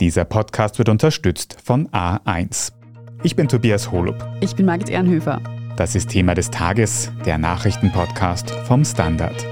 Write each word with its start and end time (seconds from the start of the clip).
Dieser 0.00 0.24
Podcast 0.24 0.78
wird 0.78 0.88
unterstützt 0.88 1.58
von 1.62 1.86
A1. 1.88 2.72
Ich 3.22 3.36
bin 3.36 3.48
Tobias 3.48 3.92
Holub. 3.92 4.16
Ich 4.40 4.56
bin 4.56 4.64
Margit 4.64 4.88
Ehrenhöfer. 4.88 5.42
Das 5.76 5.94
ist 5.94 6.08
Thema 6.08 6.34
des 6.34 6.50
Tages, 6.50 7.12
der 7.26 7.36
Nachrichtenpodcast 7.36 8.50
vom 8.50 8.82
Standard. 8.82 9.46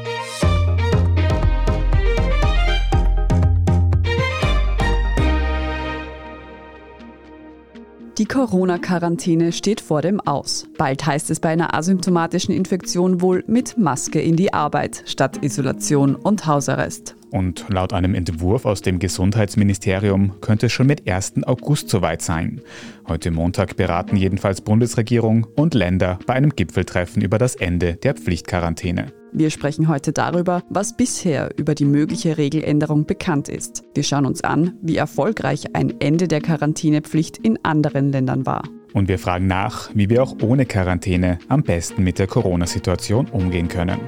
Die 8.17 8.25
Corona-Quarantäne 8.25 9.53
steht 9.53 9.83
vor 9.83 10.01
dem 10.01 10.19
Aus. 10.19 10.67
Bald 10.79 11.05
heißt 11.05 11.29
es 11.29 11.41
bei 11.41 11.51
einer 11.51 11.75
asymptomatischen 11.75 12.55
Infektion 12.55 13.21
wohl 13.21 13.45
mit 13.47 13.77
Maske 13.77 14.23
in 14.23 14.37
die 14.37 14.55
Arbeit 14.55 15.03
statt 15.05 15.45
Isolation 15.45 16.17
und 16.17 16.47
Hausarrest. 16.47 17.18
Und 17.31 17.67
laut 17.69 17.93
einem 17.93 18.15
Entwurf 18.15 18.65
aus 18.65 18.81
dem 18.81 18.99
Gesundheitsministerium 18.99 20.41
könnte 20.41 20.67
es 20.67 20.73
schon 20.73 20.87
mit 20.87 21.09
1. 21.09 21.45
August 21.45 21.91
soweit 21.91 22.23
sein. 22.23 22.63
Heute 23.07 23.31
Montag 23.31 23.77
beraten 23.77 24.17
jedenfalls 24.17 24.61
Bundesregierung 24.61 25.47
und 25.57 25.75
Länder 25.75 26.19
bei 26.27 26.35
einem 26.35 26.51
Gipfeltreffen 26.57 27.23
über 27.23 27.39
das 27.39 27.55
Ende 27.55 27.95
der 27.97 28.15
Pflichtquarantäne. 28.15 29.13
Wir 29.33 29.51
sprechen 29.51 29.89
heute 29.89 30.13
darüber, 30.13 30.63
was 30.71 30.97
bisher 30.97 31.51
über 31.59 31.75
die 31.75 31.85
mögliche 31.85 32.39
Regeländerung 32.39 33.05
bekannt 33.05 33.51
ist. 33.51 33.85
Wir 33.95 34.03
schauen 34.03 34.25
uns 34.25 34.43
an, 34.43 34.75
wie 34.81 34.97
erfolgreich 34.97 35.75
ein 35.75 36.01
Ende 36.01 36.29
der 36.29 36.41
Quarantänepflicht 36.41 37.37
in 37.37 37.63
anderen 37.63 38.11
Ländern 38.11 38.47
war. 38.47 38.63
Und 38.95 39.09
wir 39.09 39.19
fragen 39.19 39.47
nach, 39.47 39.91
wie 39.95 40.09
wir 40.09 40.23
auch 40.23 40.37
ohne 40.43 40.65
Quarantäne 40.65 41.39
am 41.49 41.63
besten 41.63 42.05
mit 42.05 42.19
der 42.19 42.27
Corona-Situation 42.27 43.27
umgehen 43.27 43.69
können. 43.69 43.99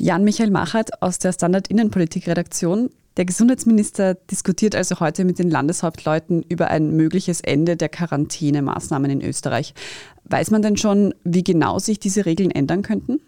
Jan-Michael 0.00 0.50
Machert 0.50 1.02
aus 1.02 1.18
der 1.18 1.32
Standard 1.32 1.68
Innenpolitik-Redaktion. 1.68 2.90
Der 3.16 3.24
Gesundheitsminister 3.24 4.14
diskutiert 4.14 4.76
also 4.76 5.00
heute 5.00 5.24
mit 5.24 5.40
den 5.40 5.50
Landeshauptleuten 5.50 6.44
über 6.48 6.68
ein 6.68 6.94
mögliches 6.94 7.40
Ende 7.40 7.76
der 7.76 7.88
Quarantänemaßnahmen 7.88 9.10
in 9.10 9.22
Österreich. 9.22 9.74
Weiß 10.24 10.52
man 10.52 10.62
denn 10.62 10.76
schon, 10.76 11.14
wie 11.24 11.42
genau 11.42 11.80
sich 11.80 11.98
diese 11.98 12.26
Regeln 12.26 12.52
ändern 12.52 12.82
könnten? 12.82 13.20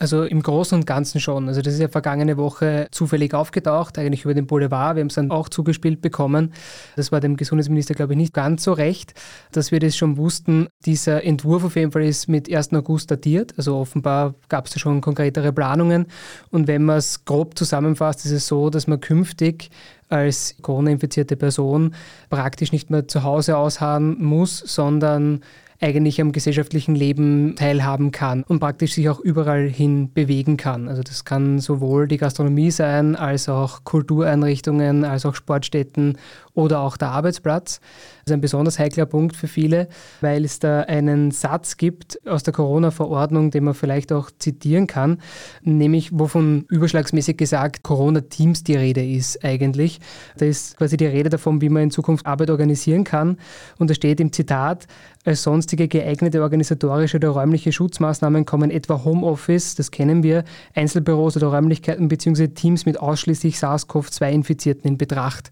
Also 0.00 0.22
im 0.22 0.40
Großen 0.42 0.78
und 0.78 0.86
Ganzen 0.86 1.20
schon. 1.20 1.48
Also 1.48 1.60
das 1.60 1.74
ist 1.74 1.80
ja 1.80 1.88
vergangene 1.88 2.36
Woche 2.36 2.86
zufällig 2.92 3.34
aufgetaucht, 3.34 3.98
eigentlich 3.98 4.24
über 4.24 4.32
den 4.32 4.46
Boulevard. 4.46 4.94
Wir 4.94 5.00
haben 5.00 5.08
es 5.08 5.16
dann 5.16 5.32
auch 5.32 5.48
zugespielt 5.48 6.00
bekommen. 6.00 6.52
Das 6.94 7.10
war 7.10 7.18
dem 7.18 7.36
Gesundheitsminister, 7.36 7.94
glaube 7.94 8.12
ich, 8.12 8.16
nicht 8.16 8.32
ganz 8.32 8.62
so 8.62 8.72
recht, 8.72 9.14
dass 9.50 9.72
wir 9.72 9.80
das 9.80 9.96
schon 9.96 10.16
wussten. 10.16 10.68
Dieser 10.86 11.24
Entwurf 11.24 11.64
auf 11.64 11.74
jeden 11.74 11.90
Fall 11.90 12.04
ist 12.04 12.28
mit 12.28 12.52
1. 12.52 12.72
August 12.74 13.10
datiert. 13.10 13.54
Also 13.56 13.76
offenbar 13.76 14.36
gab 14.48 14.66
es 14.66 14.72
da 14.72 14.78
schon 14.78 15.00
konkretere 15.00 15.52
Planungen. 15.52 16.06
Und 16.50 16.68
wenn 16.68 16.84
man 16.84 16.98
es 16.98 17.24
grob 17.24 17.58
zusammenfasst, 17.58 18.24
ist 18.24 18.30
es 18.30 18.46
so, 18.46 18.70
dass 18.70 18.86
man 18.86 19.00
künftig 19.00 19.70
als 20.08 20.54
Corona-infizierte 20.62 21.36
Person 21.36 21.94
praktisch 22.30 22.70
nicht 22.70 22.88
mehr 22.90 23.08
zu 23.08 23.24
Hause 23.24 23.56
ausharren 23.56 24.22
muss, 24.22 24.58
sondern 24.58 25.40
eigentlich 25.80 26.20
am 26.20 26.32
gesellschaftlichen 26.32 26.94
Leben 26.94 27.54
teilhaben 27.56 28.10
kann 28.10 28.42
und 28.42 28.58
praktisch 28.58 28.94
sich 28.94 29.08
auch 29.08 29.20
überall 29.20 29.68
hin 29.68 30.12
bewegen 30.12 30.56
kann. 30.56 30.88
Also 30.88 31.02
das 31.02 31.24
kann 31.24 31.60
sowohl 31.60 32.08
die 32.08 32.16
Gastronomie 32.16 32.72
sein, 32.72 33.14
als 33.14 33.48
auch 33.48 33.84
Kultureinrichtungen, 33.84 35.04
als 35.04 35.24
auch 35.24 35.36
Sportstätten 35.36 36.18
oder 36.54 36.80
auch 36.80 36.96
der 36.96 37.10
Arbeitsplatz. 37.10 37.80
Das 38.28 38.32
ist 38.32 38.36
ein 38.36 38.40
besonders 38.42 38.78
heikler 38.78 39.06
Punkt 39.06 39.36
für 39.36 39.48
viele, 39.48 39.88
weil 40.20 40.44
es 40.44 40.58
da 40.58 40.80
einen 40.80 41.30
Satz 41.30 41.78
gibt 41.78 42.20
aus 42.26 42.42
der 42.42 42.52
Corona-Verordnung, 42.52 43.50
den 43.50 43.64
man 43.64 43.72
vielleicht 43.72 44.12
auch 44.12 44.30
zitieren 44.38 44.86
kann, 44.86 45.22
nämlich 45.62 46.10
wovon 46.12 46.66
überschlagsmäßig 46.68 47.38
gesagt 47.38 47.82
Corona-Teams 47.84 48.64
die 48.64 48.76
Rede 48.76 49.02
ist 49.02 49.42
eigentlich. 49.42 50.00
Da 50.36 50.44
ist 50.44 50.76
quasi 50.76 50.98
die 50.98 51.06
Rede 51.06 51.30
davon, 51.30 51.62
wie 51.62 51.70
man 51.70 51.84
in 51.84 51.90
Zukunft 51.90 52.26
Arbeit 52.26 52.50
organisieren 52.50 53.04
kann. 53.04 53.38
Und 53.78 53.88
da 53.88 53.94
steht 53.94 54.20
im 54.20 54.30
Zitat, 54.30 54.86
als 55.24 55.42
sonstige 55.42 55.88
geeignete 55.88 56.42
organisatorische 56.42 57.16
oder 57.16 57.30
räumliche 57.30 57.72
Schutzmaßnahmen 57.72 58.44
kommen 58.44 58.70
etwa 58.70 59.04
Homeoffice, 59.04 59.74
das 59.74 59.90
kennen 59.90 60.22
wir, 60.22 60.44
Einzelbüros 60.74 61.36
oder 61.36 61.48
Räumlichkeiten 61.48 62.08
bzw. 62.08 62.48
Teams 62.48 62.84
mit 62.86 63.00
ausschließlich 63.00 63.58
SARS-CoV-2-Infizierten 63.58 64.86
in 64.86 64.98
Betracht. 64.98 65.50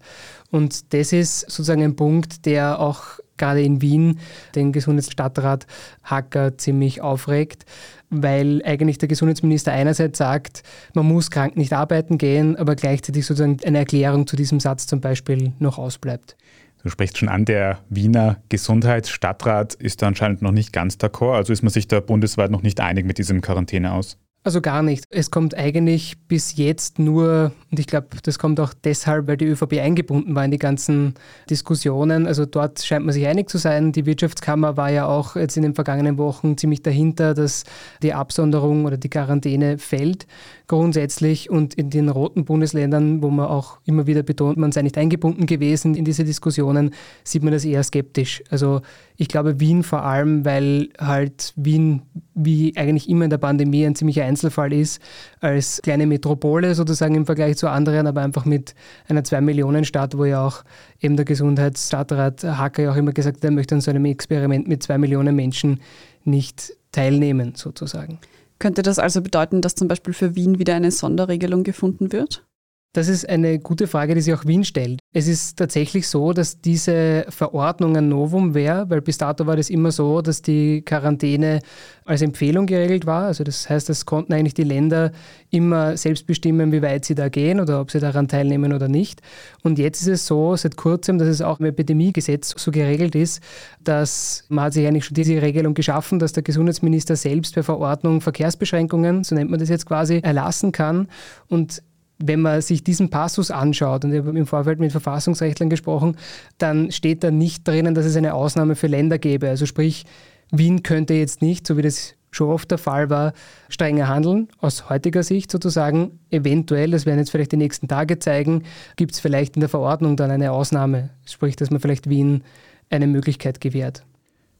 Und 0.49 0.93
das 0.93 1.11
ist 1.11 1.41
sozusagen 1.41 1.83
ein 1.83 1.95
Punkt, 1.95 2.45
der 2.45 2.66
auch 2.75 3.19
gerade 3.37 3.61
in 3.61 3.81
Wien 3.81 4.19
den 4.55 4.71
Gesundheitsstadtrat 4.71 5.67
Hacker 6.03 6.57
ziemlich 6.57 7.01
aufregt, 7.01 7.65
weil 8.09 8.61
eigentlich 8.65 8.97
der 8.97 9.07
Gesundheitsminister 9.07 9.71
einerseits 9.71 10.17
sagt, 10.17 10.63
man 10.93 11.07
muss 11.07 11.31
krank 11.31 11.55
nicht 11.55 11.73
arbeiten 11.73 12.17
gehen, 12.17 12.55
aber 12.55 12.75
gleichzeitig 12.75 13.25
sozusagen 13.25 13.57
eine 13.65 13.79
Erklärung 13.79 14.27
zu 14.27 14.35
diesem 14.35 14.59
Satz 14.59 14.87
zum 14.87 15.01
Beispiel 15.01 15.53
noch 15.59 15.77
ausbleibt. 15.77 16.35
Du 16.83 16.89
sprichst 16.89 17.17
schon 17.17 17.29
an, 17.29 17.45
der 17.45 17.79
Wiener 17.89 18.37
Gesundheitsstadtrat 18.49 19.73
ist 19.73 20.01
da 20.01 20.07
anscheinend 20.07 20.41
noch 20.41 20.51
nicht 20.51 20.71
ganz 20.71 20.95
d'accord, 20.95 21.35
also 21.35 21.51
ist 21.51 21.63
man 21.63 21.71
sich 21.71 21.87
da 21.87 21.99
bundesweit 21.99 22.51
noch 22.51 22.61
nicht 22.61 22.79
einig 22.79 23.05
mit 23.05 23.17
diesem 23.17 23.41
Quarantäne 23.41 23.91
aus. 23.91 24.17
Also 24.47 24.61
gar 24.61 24.81
nicht. 24.81 25.03
Es 25.09 25.29
kommt 25.29 25.55
eigentlich 25.55 26.17
bis 26.29 26.55
jetzt 26.55 26.99
nur, 26.99 27.51
und 27.69 27.79
ich 27.81 27.85
glaube, 27.85 28.07
das 28.23 28.39
kommt 28.39 28.61
auch 28.61 28.73
deshalb, 28.73 29.27
weil 29.27 29.35
die 29.35 29.43
ÖVP 29.43 29.73
eingebunden 29.73 30.35
war 30.35 30.45
in 30.45 30.51
die 30.51 30.57
ganzen 30.57 31.15
Diskussionen. 31.49 32.25
Also 32.25 32.45
dort 32.45 32.81
scheint 32.81 33.05
man 33.05 33.11
sich 33.11 33.27
einig 33.27 33.49
zu 33.49 33.57
sein. 33.57 33.91
Die 33.91 34.05
Wirtschaftskammer 34.05 34.77
war 34.77 34.89
ja 34.89 35.05
auch 35.05 35.35
jetzt 35.35 35.57
in 35.57 35.63
den 35.63 35.75
vergangenen 35.75 36.17
Wochen 36.17 36.57
ziemlich 36.57 36.81
dahinter, 36.81 37.33
dass 37.33 37.65
die 38.01 38.13
Absonderung 38.13 38.85
oder 38.85 38.95
die 38.95 39.09
Quarantäne 39.09 39.79
fällt 39.79 40.27
grundsätzlich. 40.67 41.49
Und 41.49 41.73
in 41.73 41.89
den 41.89 42.09
roten 42.09 42.45
Bundesländern, 42.45 43.23
wo 43.23 43.29
man 43.29 43.47
auch 43.47 43.79
immer 43.85 44.05
wieder 44.05 44.23
betont, 44.23 44.57
man 44.57 44.71
sei 44.71 44.81
nicht 44.81 44.97
eingebunden 44.97 45.45
gewesen 45.45 45.95
in 45.95 46.05
diese 46.05 46.23
Diskussionen, 46.23 46.91
sieht 47.23 47.43
man 47.43 47.53
das 47.53 47.65
eher 47.65 47.81
skeptisch. 47.83 48.43
Also 48.49 48.81
ich 49.15 49.29
glaube 49.29 49.59
Wien 49.59 49.83
vor 49.83 50.03
allem, 50.03 50.45
weil 50.45 50.89
halt 50.99 51.53
Wien 51.55 52.03
wie 52.35 52.75
eigentlich 52.77 53.09
immer 53.09 53.23
in 53.23 53.29
der 53.29 53.37
Pandemie 53.37 53.85
ein 53.85 53.95
ziemlicher 53.95 54.25
Einzelfall 54.25 54.73
ist, 54.73 55.01
als 55.39 55.81
kleine 55.81 56.05
Metropole 56.05 56.75
sozusagen 56.75 57.15
im 57.15 57.25
Vergleich 57.25 57.57
zu 57.57 57.69
anderen, 57.69 58.05
aber 58.05 58.21
einfach 58.21 58.45
mit 58.45 58.75
einer 59.07 59.23
Zwei-Millionen-Stadt, 59.23 60.17
wo 60.17 60.25
ja 60.25 60.45
auch 60.45 60.63
eben 61.01 61.15
der 61.15 61.25
Gesundheitsstadtrat 61.25 62.43
Hacker 62.43 62.83
ja 62.83 62.91
auch 62.91 62.95
immer 62.95 63.13
gesagt 63.13 63.37
hat, 63.37 63.43
er 63.43 63.51
möchte 63.51 63.75
an 63.75 63.81
so 63.81 63.89
einem 63.89 64.05
Experiment 64.05 64.67
mit 64.67 64.83
zwei 64.83 64.97
Millionen 64.97 65.35
Menschen 65.35 65.79
nicht 66.23 66.73
teilnehmen 66.91 67.53
sozusagen. 67.55 68.19
Könnte 68.59 68.81
das 68.81 68.99
also 68.99 69.21
bedeuten, 69.21 69.61
dass 69.61 69.75
zum 69.75 69.87
Beispiel 69.87 70.13
für 70.13 70.35
Wien 70.35 70.57
wieder 70.59 70.75
eine 70.75 70.91
Sonderregelung 70.91 71.63
gefunden 71.63 72.11
wird? 72.11 72.46
Das 72.93 73.09
ist 73.09 73.29
eine 73.29 73.59
gute 73.59 73.85
Frage, 73.85 74.15
die 74.15 74.21
sich 74.21 74.33
auch 74.33 74.45
Wien 74.45 74.63
stellt. 74.63 74.99
Es 75.13 75.27
ist 75.27 75.57
tatsächlich 75.57 76.07
so, 76.07 76.33
dass 76.33 76.61
diese 76.61 77.25
Verordnung 77.29 77.95
ein 77.95 78.09
Novum 78.09 78.55
wäre, 78.55 78.89
weil 78.89 79.01
bis 79.01 79.19
dato 79.19 79.45
war 79.45 79.55
das 79.55 79.69
immer 79.69 79.91
so, 79.91 80.21
dass 80.23 80.41
die 80.41 80.81
Quarantäne 80.81 81.59
als 82.05 82.23
Empfehlung 82.23 82.65
geregelt 82.65 83.05
war. 83.05 83.25
Also 83.25 83.43
das 83.43 83.69
heißt, 83.69 83.89
es 83.91 84.05
konnten 84.05 84.33
eigentlich 84.33 84.55
die 84.55 84.63
Länder 84.63 85.11
immer 85.51 85.95
selbst 85.95 86.25
bestimmen, 86.25 86.71
wie 86.71 86.81
weit 86.81 87.05
sie 87.05 87.13
da 87.13 87.29
gehen 87.29 87.59
oder 87.59 87.81
ob 87.81 87.91
sie 87.91 87.99
daran 87.99 88.27
teilnehmen 88.27 88.73
oder 88.73 88.87
nicht. 88.87 89.21
Und 89.61 89.77
jetzt 89.77 90.01
ist 90.01 90.07
es 90.07 90.25
so, 90.25 90.55
seit 90.55 90.75
kurzem, 90.75 91.19
dass 91.19 91.27
es 91.27 91.41
auch 91.41 91.59
im 91.59 91.67
Epidemiegesetz 91.67 92.55
so 92.57 92.71
geregelt 92.71 93.13
ist, 93.13 93.43
dass 93.83 94.45
man 94.49 94.65
hat 94.65 94.73
sich 94.73 94.87
eigentlich 94.87 95.05
schon 95.05 95.15
diese 95.15 95.39
Regelung 95.41 95.75
geschaffen, 95.75 96.17
dass 96.17 96.33
der 96.33 96.41
Gesundheitsminister 96.41 97.15
selbst 97.15 97.53
per 97.53 97.63
Verordnung 97.63 98.21
Verkehrsbeschränkungen, 98.21 99.23
so 99.23 99.35
nennt 99.35 99.51
man 99.51 99.59
das 99.59 99.69
jetzt 99.69 99.85
quasi, 99.85 100.19
erlassen 100.23 100.71
kann. 100.71 101.09
Und 101.47 101.83
wenn 102.19 102.41
man 102.41 102.61
sich 102.61 102.83
diesen 102.83 103.09
Passus 103.09 103.51
anschaut, 103.51 104.05
und 104.05 104.13
ich 104.13 104.19
habe 104.19 104.37
im 104.37 104.45
Vorfeld 104.45 104.79
mit 104.79 104.91
Verfassungsrechtlern 104.91 105.69
gesprochen, 105.69 106.17
dann 106.57 106.91
steht 106.91 107.23
da 107.23 107.31
nicht 107.31 107.67
drinnen, 107.67 107.95
dass 107.95 108.05
es 108.05 108.15
eine 108.15 108.33
Ausnahme 108.33 108.75
für 108.75 108.87
Länder 108.87 109.19
gäbe. 109.19 109.49
Also 109.49 109.65
sprich, 109.65 110.05
Wien 110.51 110.83
könnte 110.83 111.13
jetzt 111.13 111.41
nicht, 111.41 111.67
so 111.67 111.77
wie 111.77 111.81
das 111.81 112.15
schon 112.31 112.49
oft 112.49 112.69
der 112.71 112.77
Fall 112.77 113.09
war, 113.09 113.33
strenger 113.69 114.07
handeln, 114.07 114.47
aus 114.59 114.89
heutiger 114.89 115.23
Sicht 115.23 115.51
sozusagen. 115.51 116.19
Eventuell, 116.29 116.91
das 116.91 117.05
werden 117.05 117.19
jetzt 117.19 117.31
vielleicht 117.31 117.51
die 117.51 117.57
nächsten 117.57 117.87
Tage 117.87 118.19
zeigen, 118.19 118.63
gibt 118.95 119.13
es 119.13 119.19
vielleicht 119.19 119.55
in 119.55 119.61
der 119.61 119.69
Verordnung 119.69 120.17
dann 120.17 120.31
eine 120.31 120.51
Ausnahme, 120.51 121.09
sprich, 121.25 121.55
dass 121.55 121.71
man 121.71 121.79
vielleicht 121.79 122.09
Wien 122.09 122.43
eine 122.89 123.07
Möglichkeit 123.07 123.61
gewährt. 123.61 124.03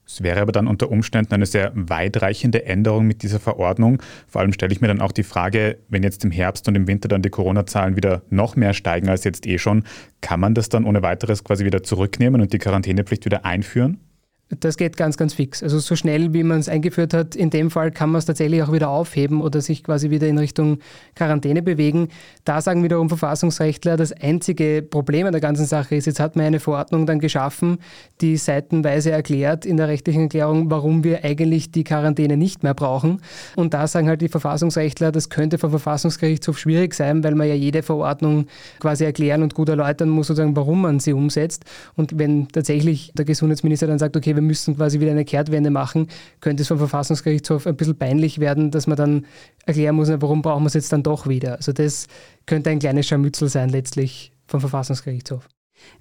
Es 0.08 0.24
wäre 0.24 0.40
aber 0.42 0.54
dann 0.54 0.68
unter 0.68 0.90
Umständen 0.90 1.34
eine 1.34 1.46
sehr 1.46 1.72
weitreichende 1.76 2.66
Änderung 2.66 3.06
mit 3.06 3.24
dieser 3.24 3.42
Verordnung. 3.42 4.02
Vor 4.28 4.40
allem 4.42 4.54
stelle 4.54 4.72
ich 4.72 4.80
mir 4.80 4.88
dann 4.88 5.02
auch 5.02 5.12
die 5.12 5.24
Frage, 5.24 5.80
wenn 5.90 6.02
jetzt 6.02 6.24
im 6.24 6.32
Herbst 6.32 6.68
und 6.70 6.76
im 6.76 6.88
Winter 6.88 7.10
dann 7.10 7.22
die 7.22 7.30
Corona-Zahlen 7.30 7.98
wieder 7.98 8.22
noch 8.30 8.56
mehr 8.56 8.74
steigen 8.74 9.10
als 9.10 9.26
jetzt 9.26 9.46
eh 9.46 9.58
schon, 9.58 9.84
kann 10.22 10.40
man 10.40 10.54
das 10.54 10.70
dann 10.70 10.86
ohne 10.86 11.02
weiteres 11.02 11.44
quasi 11.44 11.66
wieder 11.66 11.84
zurücknehmen 11.84 12.40
und 12.42 12.54
die 12.54 12.58
Quarantänepflicht 12.58 13.26
wieder 13.26 13.46
einführen? 13.46 14.00
Das 14.50 14.78
geht 14.78 14.96
ganz, 14.96 15.18
ganz 15.18 15.34
fix. 15.34 15.62
Also 15.62 15.80
so 15.80 15.98
schnell, 15.98 16.34
wie 16.34 16.44
man 16.44 16.60
es 16.60 16.70
eingeführt 16.70 17.14
hat, 17.14 17.36
in 17.36 17.50
dem 17.50 17.70
Fall 17.70 17.92
kann 17.92 18.12
man 18.12 18.20
es 18.20 18.26
tatsächlich 18.26 18.64
auch 18.64 18.72
wieder 18.72 18.88
aufheben 18.90 19.42
oder 19.42 19.60
sich 19.60 19.84
quasi 19.84 20.10
wieder 20.10 20.26
in 20.28 20.38
Richtung 20.38 20.80
Quarantäne 21.16 21.62
bewegen. 21.62 22.08
Da 22.46 22.62
sagen 22.62 22.82
wiederum 22.82 23.10
Verfassungsrechtler, 23.10 23.98
das 23.98 24.14
einzige 24.14 24.82
Problem 24.90 25.26
an 25.28 25.34
der 25.34 25.42
ganzen 25.42 25.66
Sache 25.66 25.96
ist, 25.96 26.06
jetzt 26.06 26.22
hat 26.22 26.38
man 26.38 26.46
eine 26.46 26.62
Verordnung 26.62 27.06
dann 27.06 27.20
geschaffen, 27.20 27.80
die 28.22 28.38
seitenweise 28.38 29.12
erklärt 29.12 29.66
in 29.66 29.76
der 29.76 29.90
rechtlichen 29.90 30.24
Erklärung, 30.24 30.72
warum 30.72 31.04
wir 31.04 31.26
eigentlich 31.26 31.72
die 31.72 31.84
Quarantäne 31.84 32.38
nicht 32.38 32.64
mehr 32.64 32.74
brauchen. 32.74 33.22
Und 33.58 33.74
da 33.74 33.86
sagen 33.86 34.08
halt 34.08 34.22
die 34.22 34.30
Verfassungsrechtler, 34.30 35.12
das 35.12 35.30
könnte 35.30 35.58
vom 35.58 35.72
Verfassungsgerichtshof 35.72 36.58
schwierig 36.58 36.94
sein, 36.94 37.22
weil 37.22 37.36
man 37.36 37.50
ja 37.50 37.54
jede 37.54 37.84
Verordnung 37.84 38.48
quasi 38.80 39.04
erklären 39.04 39.44
und 39.44 39.56
gut 39.56 39.68
erläutern 39.68 40.08
muss, 40.08 40.28
sozusagen, 40.28 40.56
warum 40.56 40.84
man 40.84 41.02
sie 41.02 41.12
umsetzt. 41.12 41.66
Und 41.98 42.18
wenn 42.18 42.48
tatsächlich 42.48 43.12
der 43.14 43.26
Gesundheitsminister 43.26 43.88
dann 43.88 44.00
sagt, 44.00 44.16
okay, 44.16 44.37
wir 44.38 44.44
müssen 44.44 44.78
quasi 44.78 45.00
wieder 45.00 45.12
eine 45.12 45.26
Kehrtwende 45.26 45.72
machen, 45.72 46.08
könnte 46.40 46.62
es 46.62 46.68
vom 46.68 46.78
Verfassungsgerichtshof 46.78 47.68
ein 47.68 47.76
bisschen 47.76 47.98
peinlich 47.98 48.40
werden, 48.40 48.72
dass 48.72 48.88
man 48.88 48.96
dann 48.96 49.26
erklären 49.66 49.96
muss, 49.96 50.10
warum 50.10 50.42
brauchen 50.42 50.64
wir 50.64 50.68
es 50.68 50.76
jetzt 50.76 50.94
dann 50.94 51.04
doch 51.04 51.28
wieder. 51.28 51.58
Also 51.58 51.74
das 51.74 52.08
könnte 52.46 52.70
ein 52.70 52.80
kleines 52.80 53.08
Scharmützel 53.08 53.50
sein 53.50 53.70
letztlich 53.70 54.32
vom 54.46 54.62
Verfassungsgerichtshof. 54.62 55.50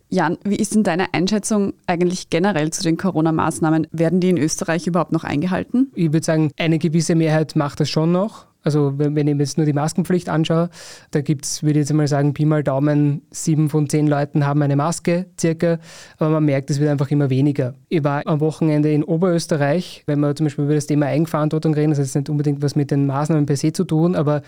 Jan, 0.09 0.39
wie 0.45 0.57
ist 0.57 0.75
denn 0.75 0.85
deine 0.85 1.13
Einschätzung 1.15 1.75
eigentlich 1.87 2.31
generell 2.31 2.71
zu 2.71 2.83
den 2.83 2.97
Corona-Maßnahmen? 2.97 3.89
Werden 3.91 4.21
die 4.21 4.31
in 4.31 4.39
Österreich 4.39 4.87
überhaupt 4.87 5.13
noch 5.13 5.25
eingehalten? 5.25 5.91
Ich 5.95 6.13
würde 6.13 6.25
sagen, 6.25 6.53
eine 6.59 6.79
gewisse 6.79 7.15
Mehrheit 7.15 7.57
macht 7.57 7.81
das 7.81 7.91
schon 7.91 8.13
noch. 8.13 8.47
Also 8.67 8.99
wenn, 8.99 9.15
wenn 9.15 9.29
ich 9.29 9.35
mir 9.37 9.45
jetzt 9.45 9.59
nur 9.59 9.65
die 9.65 9.73
Maskenpflicht 9.73 10.29
anschaue, 10.29 10.71
da 11.13 11.21
gibt 11.21 11.45
es, 11.45 11.63
würde 11.63 11.79
ich 11.79 11.85
jetzt 11.89 11.93
mal 11.93 12.09
sagen, 12.09 12.35
Pi 12.35 12.45
mal 12.45 12.65
Daumen, 12.65 13.23
sieben 13.31 13.71
von 13.71 13.89
zehn 13.89 14.09
Leuten 14.09 14.45
haben 14.45 14.61
eine 14.61 14.75
Maske 14.75 15.27
circa, 15.41 15.79
aber 16.19 16.31
man 16.31 16.45
merkt, 16.45 16.69
es 16.71 16.81
wird 16.81 16.91
einfach 16.91 17.13
immer 17.13 17.31
weniger. 17.31 17.75
Ich 17.89 18.03
war 18.03 18.27
am 18.27 18.41
Wochenende 18.41 18.91
in 18.93 19.05
Oberösterreich, 19.05 20.03
wenn 20.07 20.19
wir 20.19 20.35
zum 20.35 20.47
Beispiel 20.47 20.65
über 20.65 20.75
das 20.75 20.89
Thema 20.89 21.07
Eigenverantwortung 21.07 21.75
reden, 21.75 21.91
das 21.91 22.01
hat 22.01 22.07
jetzt 22.07 22.17
nicht 22.17 22.29
unbedingt 22.29 22.61
was 22.61 22.75
mit 22.75 22.91
den 22.91 23.07
Maßnahmen 23.07 23.47
per 23.47 23.57
se 23.57 23.73
zu 23.73 23.85
tun, 23.85 24.17
aber 24.17 24.43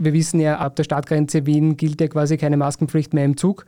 wir 0.00 0.12
wissen 0.12 0.40
ja, 0.40 0.58
ab 0.58 0.76
der 0.76 0.84
Stadtgrenze 0.84 1.46
Wien 1.46 1.76
gilt 1.76 2.00
ja 2.00 2.08
quasi 2.08 2.36
keine 2.36 2.56
Maskenpflicht 2.56 3.14
mehr 3.14 3.24
im 3.24 3.36
Zug. 3.36 3.66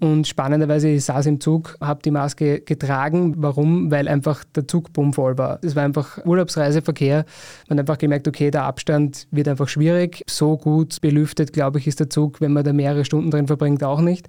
Und 0.00 0.26
spannenderweise, 0.26 0.88
ich 0.88 1.04
saß 1.04 1.26
im 1.26 1.40
Zug, 1.40 1.76
habe 1.80 2.02
die 2.02 2.10
Maske 2.10 2.60
getragen. 2.60 3.34
Warum? 3.36 3.90
Weil 3.90 4.08
einfach 4.08 4.44
der 4.56 4.66
Zug 4.66 4.92
bummvoll 4.92 5.38
war. 5.38 5.58
Es 5.62 5.76
war 5.76 5.84
einfach 5.84 6.24
Urlaubsreiseverkehr. 6.24 7.24
Man 7.68 7.78
hat 7.78 7.84
einfach 7.84 7.98
gemerkt, 7.98 8.26
okay, 8.26 8.50
der 8.50 8.64
Abstand 8.64 9.28
wird 9.30 9.46
einfach 9.46 9.68
schwierig. 9.68 10.22
So 10.28 10.56
gut 10.56 11.00
belüftet, 11.00 11.52
glaube 11.52 11.78
ich, 11.78 11.86
ist 11.86 12.00
der 12.00 12.10
Zug, 12.10 12.40
wenn 12.40 12.52
man 12.52 12.64
da 12.64 12.72
mehrere 12.72 13.04
Stunden 13.04 13.30
drin 13.30 13.46
verbringt, 13.46 13.84
auch 13.84 14.00
nicht. 14.00 14.26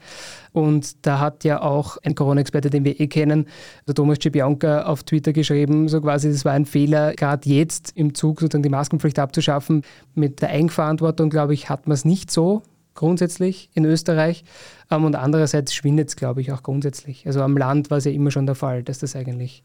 Und 0.55 1.05
da 1.05 1.19
hat 1.19 1.43
ja 1.43 1.61
auch 1.61 1.97
ein 2.05 2.15
Corona-Experte, 2.15 2.69
den 2.69 2.85
wir 2.85 2.97
eh 3.01 3.07
kennen, 3.07 3.45
der 3.85 3.93
Thomas 3.93 4.19
Cibianca, 4.21 4.83
auf 4.83 5.03
Twitter 5.03 5.33
geschrieben, 5.33 5.89
so 5.89 5.99
quasi, 5.99 6.31
das 6.31 6.45
war 6.45 6.53
ein 6.53 6.65
Fehler, 6.65 7.13
gerade 7.13 7.49
jetzt 7.49 7.91
im 7.95 8.15
Zug 8.15 8.39
sozusagen 8.39 8.63
die 8.63 8.69
Maskenpflicht 8.69 9.19
abzuschaffen. 9.19 9.81
Mit 10.13 10.41
der 10.41 10.51
Eigenverantwortung, 10.51 11.29
glaube 11.29 11.53
ich, 11.53 11.67
hat 11.67 11.87
man 11.87 11.93
es 11.93 12.05
nicht 12.05 12.31
so 12.31 12.61
grundsätzlich 12.93 13.69
in 13.73 13.83
Österreich. 13.83 14.45
Ähm, 14.89 15.03
und 15.03 15.15
andererseits 15.15 15.73
schwindet 15.73 16.07
es, 16.07 16.15
glaube 16.15 16.39
ich, 16.39 16.53
auch 16.53 16.63
grundsätzlich. 16.63 17.27
Also 17.27 17.41
am 17.41 17.57
Land 17.57 17.91
war 17.91 17.97
es 17.97 18.05
ja 18.05 18.11
immer 18.11 18.31
schon 18.31 18.45
der 18.45 18.55
Fall, 18.55 18.81
dass 18.81 18.99
das 18.99 19.13
eigentlich 19.13 19.61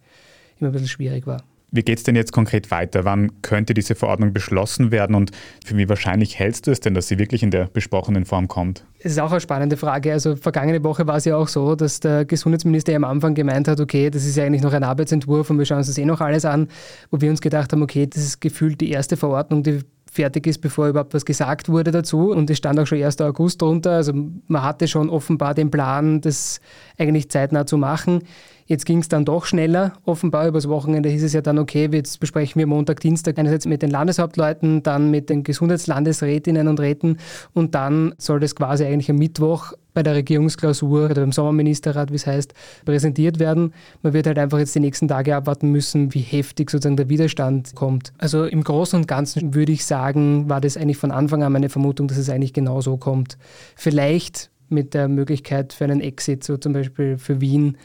immer 0.59 0.71
ein 0.71 0.73
bisschen 0.73 0.89
schwierig 0.89 1.25
war. 1.25 1.45
Wie 1.73 1.83
geht 1.83 1.99
es 1.99 2.05
denn 2.05 2.17
jetzt 2.17 2.33
konkret 2.33 2.71
weiter? 2.71 3.05
Wann 3.05 3.43
könnte 3.43 3.75
diese 3.75 3.95
Verordnung 3.95 4.33
beschlossen 4.33 4.91
werden 4.91 5.15
und 5.15 5.31
für 5.65 5.77
wie 5.77 5.89
wahrscheinlich 5.89 6.39
hältst 6.39 6.67
du 6.67 6.71
es 6.71 6.81
denn, 6.81 6.95
dass 6.95 7.09
sie 7.09 7.19
wirklich 7.19 7.43
in 7.43 7.51
der 7.51 7.67
besprochenen 7.67 8.25
Form 8.25 8.49
kommt? 8.49 8.85
Es 8.99 9.13
ist 9.13 9.21
auch 9.21 9.31
eine 9.31 9.41
spannende 9.41 9.77
Frage. 9.77 10.13
Also 10.13 10.37
vergangene 10.37 10.83
Woche 10.83 11.07
war 11.07 11.17
es 11.17 11.25
ja 11.25 11.37
auch 11.37 11.49
so, 11.49 11.77
dass 11.77 12.01
der 12.01 12.25
Gesundheitsminister 12.25 12.95
am 12.97 13.05
Anfang 13.05 13.35
gemeint 13.35 13.69
hat, 13.69 13.81
okay, 13.81 14.11
das 14.11 14.27
ist 14.27 14.37
ja 14.37 14.45
eigentlich 14.45 14.63
noch 14.63 14.73
ein 14.73 14.85
Arbeitsentwurf 14.85 15.49
und 15.51 15.59
wir 15.59 15.65
schauen 15.65 15.79
uns 15.79 15.87
das 15.87 15.99
eh 15.99 16.05
noch 16.05 16.21
alles 16.21 16.45
an, 16.45 16.69
wo 17.11 17.21
wir 17.21 17.31
uns 17.31 17.41
gedacht 17.41 17.73
haben, 17.73 17.83
okay, 17.83 18.07
das 18.07 18.23
ist 18.23 18.41
gefühlt 18.41 18.81
die 18.81 18.91
erste 18.91 19.17
Verordnung, 19.17 19.63
die 19.63 19.81
fertig 20.11 20.47
ist, 20.47 20.59
bevor 20.59 20.89
überhaupt 20.89 21.15
was 21.15 21.25
gesagt 21.25 21.69
wurde 21.69 21.93
dazu. 21.93 22.33
Und 22.33 22.51
es 22.51 22.59
stand 22.59 22.79
auch 22.79 22.87
schon 22.87 23.03
1. 23.03 23.21
August 23.21 23.63
drunter. 23.63 23.93
Also 23.93 24.13
man 24.49 24.63
hatte 24.63 24.89
schon 24.89 25.09
offenbar 25.09 25.55
den 25.55 25.71
Plan, 25.71 26.21
das 26.21 26.61
eigentlich 26.99 27.31
zeitnah 27.31 27.65
zu 27.65 27.79
machen. 27.79 28.25
Jetzt 28.71 28.87
ging 28.87 29.01
es 29.01 29.09
dann 29.09 29.25
doch 29.25 29.47
schneller. 29.47 29.95
Offenbar 30.05 30.47
übers 30.47 30.69
Wochenende 30.69 31.09
hieß 31.09 31.25
es 31.25 31.33
ja 31.33 31.41
dann, 31.41 31.59
okay, 31.59 31.89
jetzt 31.93 32.21
besprechen 32.21 32.57
wir 32.61 32.69
Montag, 32.69 33.01
Dienstag 33.01 33.37
einerseits 33.37 33.67
mit 33.67 33.83
den 33.83 33.91
Landeshauptleuten, 33.91 34.85
dann 34.85 35.11
mit 35.11 35.29
den 35.29 35.43
Gesundheitslandesrätinnen 35.43 36.69
und 36.69 36.79
Räten 36.79 37.19
und 37.53 37.75
dann 37.75 38.15
soll 38.17 38.39
das 38.39 38.55
quasi 38.55 38.85
eigentlich 38.85 39.11
am 39.11 39.17
Mittwoch 39.17 39.73
bei 39.93 40.05
der 40.05 40.15
Regierungsklausur 40.15 41.07
oder 41.07 41.17
beim 41.17 41.33
Sommerministerrat, 41.33 42.13
wie 42.13 42.15
es 42.15 42.29
heißt, 42.29 42.55
präsentiert 42.85 43.41
werden. 43.41 43.75
Man 44.03 44.13
wird 44.13 44.29
halt 44.29 44.39
einfach 44.39 44.61
jetzt 44.61 44.77
die 44.77 44.81
nächsten 44.81 45.09
Tage 45.09 45.35
abwarten 45.35 45.73
müssen, 45.73 46.15
wie 46.15 46.21
heftig 46.21 46.71
sozusagen 46.71 46.97
der 46.97 47.09
Widerstand 47.09 47.75
kommt. 47.75 48.13
Also 48.19 48.45
im 48.45 48.63
Großen 48.63 49.01
und 49.01 49.09
Ganzen 49.09 49.53
würde 49.53 49.73
ich 49.73 49.85
sagen, 49.85 50.49
war 50.49 50.61
das 50.61 50.77
eigentlich 50.77 50.97
von 50.97 51.11
Anfang 51.11 51.43
an 51.43 51.53
meine 51.53 51.71
Vermutung, 51.71 52.07
dass 52.07 52.19
es 52.19 52.31
eigentlich 52.31 52.53
genau 52.53 52.81
so 52.81 52.99
kommt. 52.99 53.37
Vielleicht 53.75 54.53
mit 54.69 54.95
der 54.95 55.09
Möglichkeit 55.09 55.73
für 55.73 55.83
einen 55.83 56.01
Exit, 56.01 56.45
so 56.45 56.57
zum 56.57 56.73
Beispiel 56.73 57.19
für 57.19 57.41
Wien, 57.41 57.77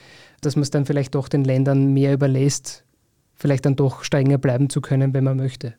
dass 0.46 0.56
man 0.56 0.64
es 0.64 0.72
dann 0.72 0.86
vielleicht 0.86 1.16
doch 1.16 1.28
den 1.28 1.44
Ländern 1.44 1.94
mehr 1.94 2.14
überlässt, 2.14 2.86
vielleicht 3.34 3.66
dann 3.66 3.76
doch 3.76 4.04
strenger 4.04 4.38
bleiben 4.38 4.70
zu 4.70 4.82
können, 4.82 5.14
wenn 5.14 5.24
man 5.24 5.38
möchte. 5.38 5.76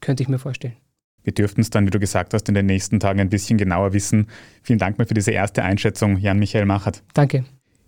Könnte 0.00 0.22
ich 0.22 0.28
mir 0.28 0.38
vorstellen. 0.38 0.76
Wir 1.24 1.32
dürften 1.32 1.60
es 1.60 1.70
dann, 1.70 1.86
wie 1.86 1.90
du 1.90 2.00
gesagt 2.00 2.34
hast, 2.34 2.48
in 2.48 2.54
den 2.54 2.66
nächsten 2.66 2.98
Tagen 2.98 3.20
ein 3.20 3.28
bisschen 3.28 3.56
genauer 3.56 3.92
wissen. 3.92 4.26
Vielen 4.62 4.78
Dank 4.78 4.98
mal 4.98 5.06
für 5.06 5.14
diese 5.14 5.30
erste 5.30 5.62
Einschätzung, 5.62 6.18
Jan-Michael 6.18 6.66
Machert. 6.66 7.02
Danke. 7.14 7.44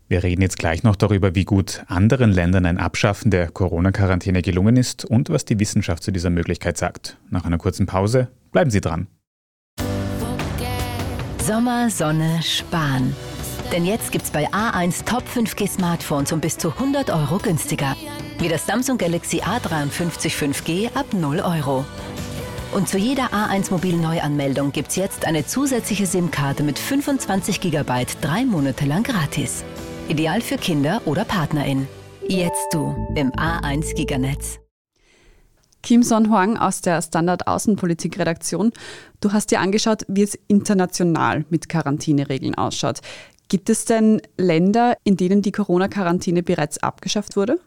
Wir 0.06 0.22
reden 0.22 0.42
jetzt 0.42 0.58
gleich 0.58 0.82
noch 0.82 0.96
darüber, 0.96 1.34
wie 1.34 1.44
gut 1.44 1.82
anderen 1.88 2.30
Ländern 2.30 2.66
ein 2.66 2.78
Abschaffen 2.78 3.30
der 3.30 3.50
Corona-Quarantäne 3.50 4.42
gelungen 4.42 4.76
ist 4.76 5.04
und 5.04 5.30
was 5.30 5.44
die 5.44 5.58
Wissenschaft 5.58 6.02
zu 6.02 6.12
dieser 6.12 6.30
Möglichkeit 6.30 6.76
sagt. 6.76 7.16
Nach 7.30 7.44
einer 7.44 7.58
kurzen 7.58 7.86
Pause 7.86 8.28
bleiben 8.52 8.70
Sie 8.70 8.80
dran. 8.80 9.08
Sommer, 11.40 11.90
Sonne, 11.90 12.40
Spahn. 12.42 13.14
Denn 13.72 13.84
jetzt 13.84 14.12
gibt's 14.12 14.30
bei 14.30 14.48
A1 14.52 15.04
Top 15.04 15.24
5G 15.24 15.68
Smartphones 15.68 16.32
um 16.32 16.40
bis 16.40 16.58
zu 16.58 16.68
100 16.68 17.10
Euro 17.10 17.38
günstiger. 17.38 17.96
Wie 18.38 18.48
das 18.48 18.66
Samsung 18.66 18.98
Galaxy 18.98 19.40
A53 19.40 20.30
5G 20.30 20.94
ab 20.94 21.06
0 21.12 21.40
Euro. 21.40 21.84
Und 22.72 22.88
zu 22.88 22.98
jeder 22.98 23.32
A1 23.32 23.70
Mobil 23.70 23.96
Neuanmeldung 23.96 24.72
gibt's 24.72 24.96
jetzt 24.96 25.26
eine 25.26 25.46
zusätzliche 25.46 26.06
SIM-Karte 26.06 26.62
mit 26.62 26.78
25 26.78 27.60
GB 27.60 28.06
drei 28.20 28.44
Monate 28.44 28.84
lang 28.84 29.02
gratis. 29.04 29.64
Ideal 30.08 30.40
für 30.40 30.56
Kinder 30.56 31.00
oder 31.04 31.24
PartnerInnen. 31.24 31.86
Jetzt 32.26 32.72
du 32.72 32.94
im 33.14 33.30
A1 33.32 33.94
Giganetz. 33.94 34.58
Kim 35.84 36.02
Son-Huang 36.02 36.56
aus 36.56 36.80
der 36.80 37.02
Standard 37.02 37.46
Außenpolitik-Redaktion. 37.46 38.72
Du 39.20 39.32
hast 39.32 39.50
dir 39.50 39.60
angeschaut, 39.60 40.04
wie 40.08 40.22
es 40.22 40.34
international 40.48 41.44
mit 41.50 41.68
Quarantäneregeln 41.68 42.54
ausschaut. 42.54 43.00
Gibt 43.48 43.70
es 43.70 43.84
denn 43.84 44.20
Länder, 44.36 44.96
in 45.04 45.16
denen 45.16 45.42
die 45.42 45.52
Corona-Quarantäne 45.52 46.42
bereits 46.42 46.78
abgeschafft 46.78 47.36
wurde? 47.36 47.60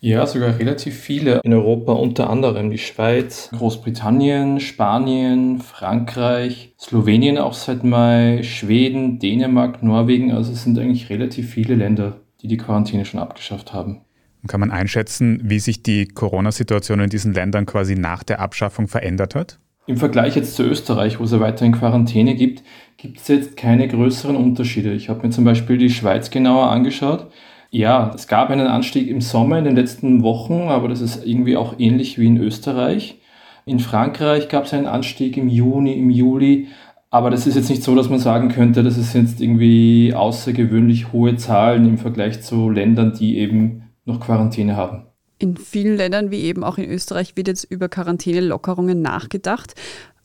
Ja, 0.00 0.26
sogar 0.26 0.58
relativ 0.58 0.98
viele 0.98 1.40
in 1.44 1.52
Europa, 1.52 1.92
unter 1.92 2.28
anderem 2.28 2.70
die 2.70 2.78
Schweiz, 2.78 3.48
Großbritannien, 3.52 4.60
Spanien, 4.60 5.60
Frankreich, 5.60 6.74
Slowenien 6.78 7.38
auch 7.38 7.54
seit 7.54 7.84
Mai, 7.84 8.42
Schweden, 8.42 9.18
Dänemark, 9.18 9.82
Norwegen. 9.82 10.32
Also 10.32 10.52
es 10.52 10.64
sind 10.64 10.78
eigentlich 10.78 11.08
relativ 11.08 11.50
viele 11.50 11.74
Länder, 11.74 12.20
die 12.42 12.48
die 12.48 12.56
Quarantäne 12.56 13.04
schon 13.04 13.20
abgeschafft 13.20 13.72
haben. 13.72 14.02
Kann 14.48 14.60
man 14.60 14.72
einschätzen, 14.72 15.40
wie 15.44 15.60
sich 15.60 15.84
die 15.84 16.08
Corona-Situation 16.08 17.00
in 17.00 17.10
diesen 17.10 17.32
Ländern 17.32 17.64
quasi 17.64 17.94
nach 17.94 18.24
der 18.24 18.40
Abschaffung 18.40 18.88
verändert 18.88 19.36
hat? 19.36 19.60
Im 19.86 19.96
Vergleich 19.96 20.36
jetzt 20.36 20.54
zu 20.54 20.62
Österreich, 20.62 21.18
wo 21.18 21.24
es 21.24 21.32
ja 21.32 21.40
weiterhin 21.40 21.72
Quarantäne 21.72 22.36
gibt, 22.36 22.62
gibt 22.98 23.18
es 23.18 23.26
jetzt 23.26 23.56
keine 23.56 23.88
größeren 23.88 24.36
Unterschiede. 24.36 24.92
Ich 24.92 25.08
habe 25.08 25.26
mir 25.26 25.30
zum 25.30 25.44
Beispiel 25.44 25.76
die 25.76 25.90
Schweiz 25.90 26.30
genauer 26.30 26.70
angeschaut. 26.70 27.26
Ja, 27.70 28.12
es 28.14 28.28
gab 28.28 28.50
einen 28.50 28.68
Anstieg 28.68 29.08
im 29.08 29.20
Sommer 29.20 29.58
in 29.58 29.64
den 29.64 29.74
letzten 29.74 30.22
Wochen, 30.22 30.68
aber 30.68 30.88
das 30.88 31.00
ist 31.00 31.26
irgendwie 31.26 31.56
auch 31.56 31.74
ähnlich 31.78 32.16
wie 32.16 32.26
in 32.26 32.36
Österreich. 32.36 33.18
In 33.66 33.80
Frankreich 33.80 34.48
gab 34.48 34.66
es 34.66 34.74
einen 34.74 34.86
Anstieg 34.86 35.36
im 35.36 35.48
Juni, 35.48 35.94
im 35.94 36.10
Juli, 36.10 36.68
aber 37.10 37.30
das 37.30 37.46
ist 37.48 37.56
jetzt 37.56 37.70
nicht 37.70 37.82
so, 37.82 37.96
dass 37.96 38.08
man 38.08 38.20
sagen 38.20 38.50
könnte, 38.50 38.84
das 38.84 38.96
ist 38.96 39.14
jetzt 39.14 39.40
irgendwie 39.40 40.14
außergewöhnlich 40.14 41.12
hohe 41.12 41.36
Zahlen 41.36 41.86
im 41.86 41.98
Vergleich 41.98 42.40
zu 42.42 42.70
Ländern, 42.70 43.14
die 43.18 43.38
eben 43.38 43.90
noch 44.04 44.20
Quarantäne 44.20 44.76
haben. 44.76 45.06
In 45.42 45.56
vielen 45.56 45.96
Ländern, 45.96 46.30
wie 46.30 46.42
eben 46.42 46.62
auch 46.62 46.78
in 46.78 46.88
Österreich, 46.88 47.36
wird 47.36 47.48
jetzt 47.48 47.64
über 47.64 47.88
Quarantänelockerungen 47.88 49.02
nachgedacht. 49.02 49.74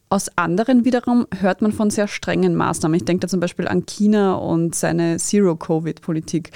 Aus 0.10 0.30
anderen 0.38 0.86
wiederum 0.86 1.26
hört 1.40 1.64
man 1.64 1.72
von 1.72 1.90
sehr 1.90 2.08
strengen 2.08 2.54
Maßnahmen. 2.54 2.96
Ich 2.96 3.04
denke 3.06 3.22
da 3.22 3.28
zum 3.28 3.40
Beispiel 3.40 3.68
an 3.68 3.88
China 3.88 4.36
und 4.36 4.76
seine 4.76 5.18
Zero-Covid-Politik. 5.18 6.52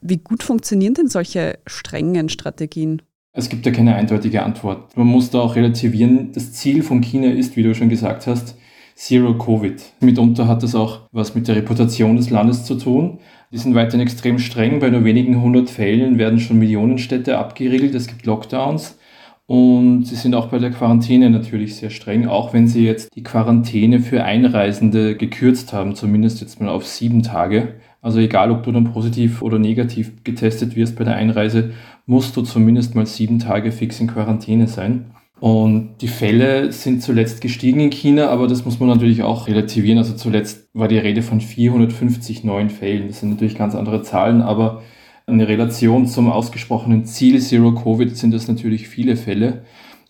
Wie 0.00 0.16
gut 0.16 0.42
funktionieren 0.42 0.94
denn 0.94 1.08
solche 1.08 1.58
strengen 1.66 2.30
Strategien? 2.30 3.02
Es 3.34 3.50
gibt 3.50 3.66
ja 3.66 3.72
keine 3.72 3.94
eindeutige 3.94 4.44
Antwort. 4.44 4.96
Man 4.96 5.06
muss 5.06 5.28
da 5.28 5.40
auch 5.40 5.54
relativieren. 5.54 6.32
Das 6.32 6.54
Ziel 6.54 6.82
von 6.82 7.02
China 7.02 7.30
ist, 7.30 7.54
wie 7.56 7.62
du 7.62 7.74
schon 7.74 7.90
gesagt 7.90 8.26
hast, 8.26 8.56
Zero 8.94 9.36
Covid. 9.36 9.82
Mitunter 10.00 10.48
hat 10.48 10.62
das 10.62 10.74
auch 10.74 11.08
was 11.12 11.34
mit 11.34 11.48
der 11.48 11.56
Reputation 11.56 12.16
des 12.16 12.30
Landes 12.30 12.64
zu 12.64 12.76
tun. 12.76 13.18
Die 13.52 13.58
sind 13.58 13.74
weiterhin 13.74 14.00
extrem 14.00 14.38
streng. 14.38 14.78
Bei 14.78 14.90
nur 14.90 15.04
wenigen 15.04 15.42
hundert 15.42 15.70
Fällen 15.70 16.18
werden 16.18 16.38
schon 16.38 16.58
Millionenstädte 16.58 17.36
abgeriegelt. 17.36 17.94
Es 17.94 18.06
gibt 18.06 18.24
Lockdowns. 18.24 18.96
Und 19.46 20.04
sie 20.04 20.14
sind 20.14 20.36
auch 20.36 20.46
bei 20.46 20.60
der 20.60 20.70
Quarantäne 20.70 21.28
natürlich 21.28 21.74
sehr 21.74 21.90
streng, 21.90 22.28
auch 22.28 22.52
wenn 22.52 22.68
sie 22.68 22.84
jetzt 22.86 23.16
die 23.16 23.24
Quarantäne 23.24 23.98
für 23.98 24.22
Einreisende 24.22 25.16
gekürzt 25.16 25.72
haben, 25.72 25.96
zumindest 25.96 26.40
jetzt 26.40 26.60
mal 26.60 26.68
auf 26.68 26.86
sieben 26.86 27.24
Tage. 27.24 27.74
Also 28.00 28.20
egal, 28.20 28.52
ob 28.52 28.62
du 28.62 28.70
dann 28.70 28.92
positiv 28.92 29.42
oder 29.42 29.58
negativ 29.58 30.22
getestet 30.22 30.76
wirst 30.76 30.94
bei 30.94 31.02
der 31.02 31.16
Einreise, 31.16 31.72
musst 32.06 32.36
du 32.36 32.42
zumindest 32.42 32.94
mal 32.94 33.06
sieben 33.06 33.40
Tage 33.40 33.72
fix 33.72 33.98
in 33.98 34.06
Quarantäne 34.06 34.68
sein. 34.68 35.06
Und 35.40 35.96
die 36.02 36.08
Fälle 36.08 36.70
sind 36.70 37.02
zuletzt 37.02 37.40
gestiegen 37.40 37.80
in 37.80 37.90
China, 37.90 38.28
aber 38.28 38.46
das 38.46 38.66
muss 38.66 38.78
man 38.78 38.90
natürlich 38.90 39.22
auch 39.22 39.46
relativieren. 39.46 39.96
Also 39.96 40.14
zuletzt 40.14 40.68
war 40.74 40.86
die 40.86 40.98
Rede 40.98 41.22
von 41.22 41.40
450 41.40 42.44
neuen 42.44 42.68
Fällen. 42.68 43.08
Das 43.08 43.20
sind 43.20 43.30
natürlich 43.30 43.56
ganz 43.56 43.74
andere 43.74 44.02
Zahlen, 44.02 44.42
aber 44.42 44.82
in 45.26 45.40
Relation 45.40 46.06
zum 46.06 46.30
ausgesprochenen 46.30 47.06
Ziel 47.06 47.40
Zero 47.40 47.74
Covid 47.74 48.14
sind 48.14 48.34
das 48.34 48.48
natürlich 48.48 48.88
viele 48.88 49.16
Fälle. 49.16 49.64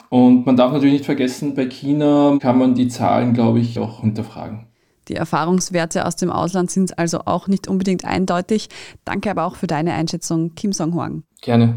Und 0.08 0.46
man 0.46 0.56
darf 0.56 0.72
natürlich 0.72 0.94
nicht 0.94 1.04
vergessen, 1.04 1.54
bei 1.54 1.66
China 1.66 2.36
kann 2.40 2.58
man 2.58 2.74
die 2.74 2.88
Zahlen, 2.88 3.32
glaube 3.32 3.60
ich, 3.60 3.78
auch 3.78 4.00
hinterfragen. 4.00 4.66
Die 5.06 5.14
Erfahrungswerte 5.14 6.06
aus 6.06 6.16
dem 6.16 6.30
Ausland 6.30 6.72
sind 6.72 6.98
also 6.98 7.20
auch 7.26 7.46
nicht 7.46 7.68
unbedingt 7.68 8.04
eindeutig. 8.04 8.68
Danke 9.04 9.30
aber 9.30 9.44
auch 9.44 9.54
für 9.54 9.68
deine 9.68 9.92
Einschätzung, 9.92 10.54
Kim 10.56 10.72
Song-Huang. 10.72 11.22
Gerne. 11.40 11.76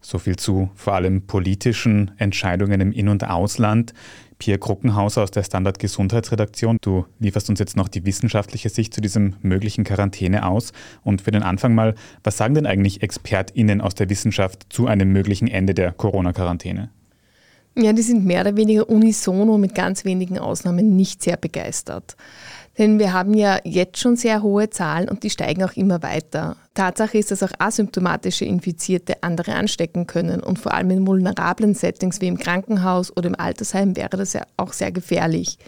So 0.00 0.18
viel 0.18 0.36
zu 0.36 0.70
vor 0.74 0.94
allem 0.94 1.26
politischen 1.26 2.12
Entscheidungen 2.16 2.80
im 2.80 2.92
In- 2.92 3.08
und 3.08 3.28
Ausland. 3.28 3.92
Pierre 4.38 4.58
Kruckenhauser 4.58 5.22
aus 5.22 5.30
der 5.30 5.44
Standard 5.44 5.78
Gesundheitsredaktion. 5.78 6.78
Du 6.80 7.04
lieferst 7.18 7.50
uns 7.50 7.60
jetzt 7.60 7.76
noch 7.76 7.88
die 7.88 8.06
wissenschaftliche 8.06 8.70
Sicht 8.70 8.94
zu 8.94 9.02
diesem 9.02 9.36
möglichen 9.42 9.84
Quarantäne 9.84 10.46
aus. 10.46 10.72
Und 11.04 11.20
für 11.20 11.30
den 11.30 11.42
Anfang 11.42 11.74
mal, 11.74 11.94
was 12.24 12.38
sagen 12.38 12.54
denn 12.54 12.66
eigentlich 12.66 13.02
ExpertInnen 13.02 13.80
aus 13.82 13.94
der 13.94 14.08
Wissenschaft 14.08 14.66
zu 14.70 14.86
einem 14.86 15.12
möglichen 15.12 15.46
Ende 15.46 15.74
der 15.74 15.92
Corona-Quarantäne? 15.92 16.90
Ja, 17.76 17.92
die 17.92 18.02
sind 18.02 18.24
mehr 18.24 18.40
oder 18.40 18.56
weniger 18.56 18.88
unisono 18.88 19.56
mit 19.56 19.74
ganz 19.74 20.04
wenigen 20.04 20.38
Ausnahmen 20.38 20.96
nicht 20.96 21.22
sehr 21.22 21.36
begeistert. 21.36 22.16
Denn 22.78 22.98
wir 22.98 23.12
haben 23.12 23.34
ja 23.34 23.58
jetzt 23.64 23.98
schon 23.98 24.16
sehr 24.16 24.42
hohe 24.42 24.70
Zahlen 24.70 25.08
und 25.08 25.22
die 25.22 25.30
steigen 25.30 25.64
auch 25.64 25.74
immer 25.74 26.02
weiter. 26.02 26.56
Tatsache 26.74 27.18
ist, 27.18 27.30
dass 27.30 27.42
auch 27.42 27.52
asymptomatische 27.58 28.44
Infizierte 28.44 29.22
andere 29.22 29.54
anstecken 29.54 30.06
können 30.06 30.40
und 30.40 30.58
vor 30.58 30.72
allem 30.72 30.90
in 30.90 31.06
vulnerablen 31.06 31.74
Settings 31.74 32.20
wie 32.20 32.28
im 32.28 32.38
Krankenhaus 32.38 33.14
oder 33.16 33.28
im 33.28 33.38
Altersheim 33.38 33.96
wäre 33.96 34.16
das 34.16 34.32
ja 34.32 34.42
auch 34.56 34.72
sehr 34.72 34.92
gefährlich. 34.92 35.58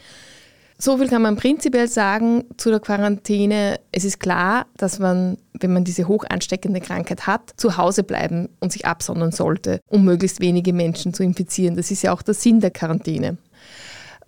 So 0.85 0.99
viel 0.99 1.09
kann 1.09 1.23
man 1.23 1.37
prinzipiell 1.37 1.87
sagen 1.87 2.45
zu 2.57 2.71
der 2.71 2.81
Quarantäne. 2.81 3.79
Es 3.93 4.05
ist 4.05 4.19
klar, 4.19 4.67
dass 4.77 4.99
man, 4.99 5.39
wenn 5.53 5.73
man 5.73 5.85
diese 5.85 6.09
hoch 6.09 6.25
ansteckende 6.29 6.81
Krankheit 6.81 7.27
hat, 7.29 7.53
zu 7.57 7.77
Hause 7.77 8.03
bleiben 8.03 8.49
und 8.59 8.73
sich 8.73 8.85
absondern 8.85 9.31
sollte, 9.31 9.79
um 9.87 10.05
möglichst 10.05 10.41
wenige 10.41 10.73
Menschen 10.73 11.15
zu 11.15 11.23
infizieren. 11.23 11.77
Das 11.77 11.93
ist 11.93 12.03
ja 12.03 12.13
auch 12.13 12.23
der 12.23 12.35
Sinn 12.35 12.59
der 12.59 12.73
Quarantäne. 12.73 13.39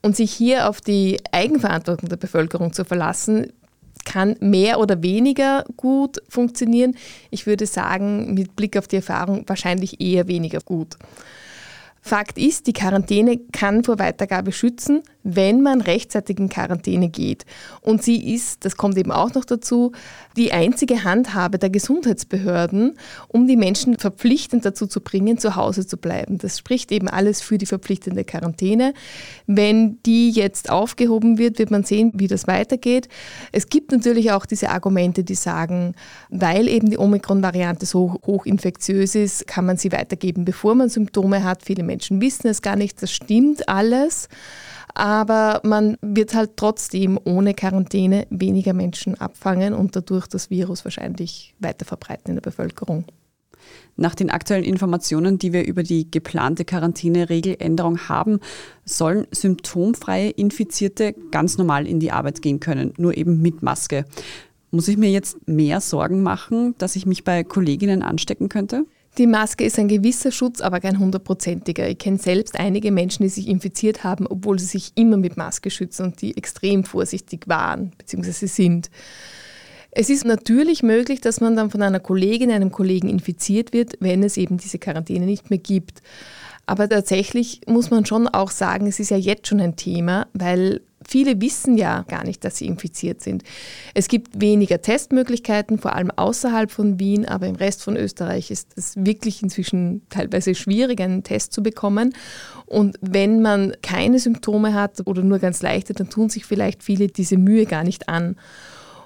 Und 0.05 0.17
sich 0.17 0.35
hier 0.35 0.69
auf 0.69 0.83
die 0.83 1.17
Eigenverantwortung 1.33 2.11
der 2.11 2.19
Bevölkerung 2.19 2.75
zu 2.75 2.85
verlassen, 2.85 3.55
kann 4.05 4.37
mehr 4.41 4.79
oder 4.79 5.03
weniger 5.03 5.65
gut 5.79 6.21
funktionieren. 6.29 6.95
Ich 7.31 7.47
würde 7.47 7.65
sagen, 7.65 8.35
mit 8.35 8.55
Blick 8.55 8.77
auf 8.77 8.87
die 8.87 8.97
Erfahrung 8.97 9.45
wahrscheinlich 9.47 10.03
eher 10.03 10.29
weniger 10.29 10.61
gut. 10.61 10.99
Fakt 12.07 12.37
ist, 12.37 12.67
die 12.67 12.75
Quarantäne 12.75 13.39
kann 13.51 13.83
vor 13.83 13.99
Weitergabe 13.99 14.53
schützen, 14.53 15.03
wenn 15.23 15.63
man 15.63 15.81
rechtzeitig 15.81 16.39
in 16.39 16.51
Quarantäne 16.51 17.09
geht. 17.09 17.47
Und 17.81 18.03
sie 18.03 18.35
ist, 18.35 18.67
das 18.67 18.77
kommt 18.77 18.99
eben 18.99 19.11
auch 19.11 19.33
noch 19.33 19.47
dazu, 19.47 19.93
die 20.37 20.53
einzige 20.53 21.05
Handhabe 21.05 21.59
der 21.59 21.71
Gesundheitsbehörden, 21.71 22.99
um 23.29 23.47
die 23.47 23.57
Menschen 23.57 23.97
verpflichtend 23.97 24.67
dazu 24.67 24.87
zu 24.87 25.01
bringen, 25.01 25.39
zu 25.39 25.57
Hause 25.57 25.87
zu 25.87 25.97
bleiben. 25.97 26.37
Das 26.37 26.59
spricht 26.59 26.93
eben 26.93 27.09
alles 27.09 27.41
für 27.41 27.57
die 27.57 27.65
verpflichtende 27.65 28.25
Quarantäne. 28.25 28.93
Wenn 29.47 29.99
die 30.03 30.31
jetzt 30.31 30.69
aufgehoben 30.69 31.39
wird, 31.39 31.59
wird 31.59 31.71
man 31.71 31.85
sehen, 31.85 32.13
wie 32.15 32.29
das 32.29 32.47
weitergeht. 32.47 33.09
Es 33.51 33.71
gibt 33.71 33.93
natürlich 33.93 34.31
auch 34.31 34.45
diese 34.45 34.69
Argumente, 34.69 35.25
die 35.25 35.37
sagen, 35.37 35.95
weil 36.29 36.69
eben 36.69 36.91
die 36.91 36.99
Omikron-Variante 36.99 37.87
so 37.87 38.19
hochinfektiös 38.27 39.15
ist, 39.15 39.47
kann 39.47 39.65
man 39.65 39.79
sie 39.79 39.91
weitergeben, 39.91 40.45
bevor 40.45 40.75
man 40.75 40.91
Symptome 40.91 41.45
hat. 41.45 41.63
Viele 41.63 41.83
Menschen 41.83 41.94
wissen 42.11 42.49
es 42.49 42.63
gar 42.63 42.77
nicht. 42.77 43.03
Das 43.03 43.11
stimmt 43.11 43.69
alles 43.69 44.29
aber 44.95 45.61
man 45.65 45.97
wird 46.01 46.35
halt 46.35 46.53
trotzdem 46.57 47.19
ohne 47.25 47.53
Quarantäne 47.55 48.27
weniger 48.31 48.73
Menschen 48.73 49.21
abfangen 49.21 49.75
und 49.75 49.97
dadurch 49.97 50.29
das 50.29 50.51
Virus 50.51 50.85
wahrscheinlich 50.85 51.55
weiter 51.59 51.85
verbreiten 51.85 52.31
in 52.31 52.37
der 52.37 52.43
Bevölkerung. 52.43 53.05
Nach 53.97 54.15
den 54.15 54.31
aktuellen 54.31 54.65
Informationen, 54.65 55.39
die 55.39 55.53
wir 55.53 55.67
über 55.67 55.83
die 55.83 56.11
geplante 56.11 56.65
Quarantäneregeländerung 56.65 58.09
haben, 58.09 58.41
sollen 58.85 59.27
symptomfreie 59.31 60.31
Infizierte 60.31 61.15
ganz 61.31 61.59
normal 61.59 61.87
in 61.87 61.99
die 61.99 62.13
Arbeit 62.13 62.43
gehen 62.43 62.61
können, 62.61 62.93
nur 62.99 63.17
eben 63.17 63.41
mit 63.41 63.63
Maske. 63.63 64.05
Muss 64.71 64.89
ich 64.89 64.97
mir 64.97 65.11
jetzt 65.11 65.49
mehr 65.49 65.81
Sorgen 65.81 66.23
machen, 66.23 66.75
dass 66.79 66.97
ich 66.97 67.07
mich 67.07 67.25
bei 67.25 67.43
Kolleginnen 67.43 68.03
anstecken 68.03 68.49
könnte? 68.49 68.85
Die 69.17 69.29
Maske 69.29 69.65
ist 69.65 69.79
ein 69.79 69.87
gewisser 69.87 70.33
Schutz, 70.33 70.61
aber 70.61 70.81
kein 70.81 70.99
hundertprozentiger. 70.99 71.89
Ich 71.89 71.99
kenne 71.99 72.19
selbst 72.19 72.59
einige 72.59 72.91
Menschen, 72.91 73.23
die 73.23 73.29
sich 73.29 73.47
infiziert 73.47 74.03
haben, 74.03 74.27
obwohl 74.27 74.59
sie 74.59 74.67
sich 74.67 74.93
immer 74.97 75.17
mit 75.17 75.37
Maske 75.37 75.71
schützen 75.71 76.07
und 76.07 76.21
die 76.21 76.37
extrem 76.37 76.83
vorsichtig 76.85 77.47
waren 77.47 77.93
bzw. 77.97 78.47
sind. 78.47 78.91
Es 79.93 80.11
ist 80.11 80.25
natürlich 80.25 80.83
möglich, 80.83 81.21
dass 81.21 81.41
man 81.41 81.55
dann 81.55 81.71
von 81.71 81.81
einer 81.81 82.01
Kollegin, 82.01 82.51
einem 82.51 82.73
Kollegen 82.73 83.09
infiziert 83.09 83.73
wird, 83.73 83.95
wenn 84.01 84.25
es 84.25 84.37
eben 84.37 84.57
diese 84.57 84.81
Quarantäne 84.81 85.27
nicht 85.27 85.51
mehr 85.51 85.61
gibt. 85.61 86.03
Aber 86.67 86.89
tatsächlich 86.89 87.61
muss 87.69 87.91
man 87.91 88.05
schon 88.07 88.27
auch 88.27 88.51
sagen, 88.51 88.89
es 88.89 88.99
ist 88.99 89.11
ja 89.11 89.17
jetzt 89.17 89.47
schon 89.47 89.61
ein 89.61 89.77
Thema, 89.77 90.27
weil 90.33 90.81
viele 91.09 91.41
wissen 91.41 91.77
ja 91.77 92.03
gar 92.09 92.25
nicht, 92.25 92.45
dass 92.45 92.59
sie 92.59 92.67
infiziert 92.67 93.23
sind. 93.23 93.43
Es 93.95 94.09
gibt 94.09 94.41
weniger 94.41 94.81
Testmöglichkeiten, 94.81 95.79
vor 95.79 95.95
allem 95.95 96.11
außerhalb 96.11 96.71
von 96.71 96.99
Wien, 96.99 97.27
aber 97.27 97.47
im 97.47 97.57
Rest 97.57 97.83
von 97.83 97.97
Österreich 97.97 98.51
ist 98.51 98.73
es 98.77 98.95
wirklich 98.97 99.43
inzwischen 99.43 100.03
teilweise 100.09 100.55
schwierig, 100.55 101.01
einen 101.01 101.23
Test 101.23 101.53
zu 101.53 101.63
bekommen. 101.63 102.15
Und 102.67 102.97
wenn 103.01 103.43
man 103.43 103.75
keine 103.83 104.19
Symptome 104.19 104.75
hat 104.75 105.07
oder 105.07 105.23
nur 105.23 105.39
ganz 105.39 105.63
leichte, 105.63 105.93
dann 105.95 106.11
tun 106.11 106.29
sich 106.29 106.45
vielleicht 106.45 106.83
viele 106.83 107.09
diese 107.09 107.37
Mühe 107.37 107.67
gar 107.67 107.85
nicht 107.85 108.09
an. 108.09 108.37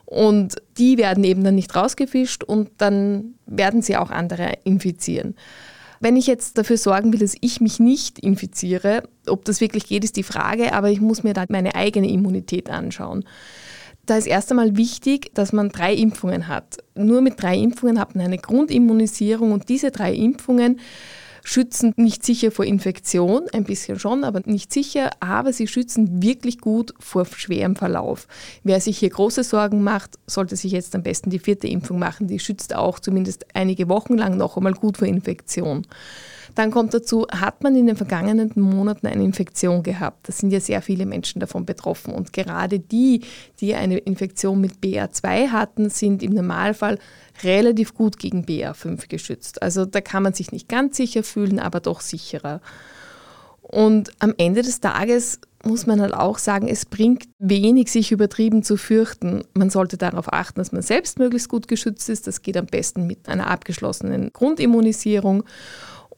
Und 0.04 0.56
die 0.78 0.96
werden 0.96 1.22
eben 1.22 1.44
dann 1.44 1.54
nicht 1.54 1.76
rausgefischt 1.76 2.42
und 2.42 2.70
dann 2.78 3.34
werden 3.44 3.82
sie 3.82 3.98
auch 3.98 4.10
andere 4.10 4.54
infizieren. 4.64 5.34
Wenn 6.00 6.16
ich 6.16 6.26
jetzt 6.26 6.58
dafür 6.58 6.76
sorgen 6.76 7.12
will, 7.12 7.20
dass 7.20 7.34
ich 7.40 7.60
mich 7.60 7.80
nicht 7.80 8.18
infiziere, 8.18 9.02
ob 9.26 9.44
das 9.44 9.60
wirklich 9.60 9.86
geht, 9.86 10.04
ist 10.04 10.16
die 10.16 10.22
Frage, 10.22 10.72
aber 10.72 10.90
ich 10.90 11.00
muss 11.00 11.22
mir 11.22 11.34
da 11.34 11.44
meine 11.48 11.74
eigene 11.74 12.08
Immunität 12.08 12.70
anschauen. 12.70 13.24
Da 14.06 14.16
ist 14.16 14.26
erst 14.26 14.50
einmal 14.50 14.76
wichtig, 14.76 15.34
dass 15.34 15.52
man 15.52 15.68
drei 15.68 15.92
Impfungen 15.94 16.48
hat. 16.48 16.78
Nur 16.94 17.20
mit 17.20 17.42
drei 17.42 17.56
Impfungen 17.56 18.00
hat 18.00 18.14
man 18.14 18.24
eine 18.24 18.38
Grundimmunisierung 18.38 19.52
und 19.52 19.68
diese 19.68 19.90
drei 19.90 20.14
Impfungen 20.14 20.80
schützen 21.44 21.92
nicht 21.96 22.24
sicher 22.24 22.50
vor 22.50 22.64
Infektion, 22.64 23.46
ein 23.52 23.64
bisschen 23.64 23.98
schon, 23.98 24.24
aber 24.24 24.40
nicht 24.44 24.72
sicher, 24.72 25.10
aber 25.20 25.52
sie 25.52 25.66
schützen 25.66 26.22
wirklich 26.22 26.58
gut 26.60 26.94
vor 26.98 27.26
schwerem 27.26 27.76
Verlauf. 27.76 28.26
Wer 28.64 28.80
sich 28.80 28.98
hier 28.98 29.10
große 29.10 29.44
Sorgen 29.44 29.82
macht, 29.82 30.18
sollte 30.26 30.56
sich 30.56 30.72
jetzt 30.72 30.94
am 30.94 31.02
besten 31.02 31.30
die 31.30 31.38
vierte 31.38 31.68
Impfung 31.68 31.98
machen. 31.98 32.28
Die 32.28 32.38
schützt 32.38 32.74
auch 32.74 32.98
zumindest 32.98 33.46
einige 33.54 33.88
Wochen 33.88 34.16
lang 34.16 34.36
noch 34.36 34.56
einmal 34.56 34.74
gut 34.74 34.98
vor 34.98 35.08
Infektion. 35.08 35.86
Dann 36.58 36.72
kommt 36.72 36.92
dazu, 36.92 37.24
hat 37.30 37.62
man 37.62 37.76
in 37.76 37.86
den 37.86 37.94
vergangenen 37.94 38.50
Monaten 38.56 39.06
eine 39.06 39.22
Infektion 39.22 39.84
gehabt? 39.84 40.26
Das 40.26 40.38
sind 40.38 40.50
ja 40.50 40.58
sehr 40.58 40.82
viele 40.82 41.06
Menschen 41.06 41.38
davon 41.38 41.64
betroffen. 41.64 42.12
Und 42.12 42.32
gerade 42.32 42.80
die, 42.80 43.20
die 43.60 43.76
eine 43.76 43.98
Infektion 43.98 44.60
mit 44.60 44.80
BA2 44.82 45.50
hatten, 45.52 45.88
sind 45.88 46.20
im 46.20 46.32
Normalfall 46.32 46.98
relativ 47.44 47.94
gut 47.94 48.18
gegen 48.18 48.44
BA5 48.44 49.06
geschützt. 49.06 49.62
Also 49.62 49.84
da 49.84 50.00
kann 50.00 50.24
man 50.24 50.32
sich 50.32 50.50
nicht 50.50 50.68
ganz 50.68 50.96
sicher 50.96 51.22
fühlen, 51.22 51.60
aber 51.60 51.78
doch 51.78 52.00
sicherer. 52.00 52.60
Und 53.62 54.10
am 54.18 54.34
Ende 54.36 54.62
des 54.62 54.80
Tages 54.80 55.38
muss 55.62 55.86
man 55.86 56.00
halt 56.00 56.12
auch 56.12 56.38
sagen, 56.38 56.66
es 56.66 56.86
bringt 56.86 57.28
wenig, 57.38 57.92
sich 57.92 58.10
übertrieben 58.10 58.64
zu 58.64 58.76
fürchten. 58.76 59.44
Man 59.54 59.70
sollte 59.70 59.96
darauf 59.96 60.32
achten, 60.32 60.58
dass 60.58 60.72
man 60.72 60.82
selbst 60.82 61.20
möglichst 61.20 61.48
gut 61.50 61.68
geschützt 61.68 62.08
ist. 62.08 62.26
Das 62.26 62.42
geht 62.42 62.56
am 62.56 62.66
besten 62.66 63.06
mit 63.06 63.28
einer 63.28 63.46
abgeschlossenen 63.46 64.32
Grundimmunisierung. 64.32 65.44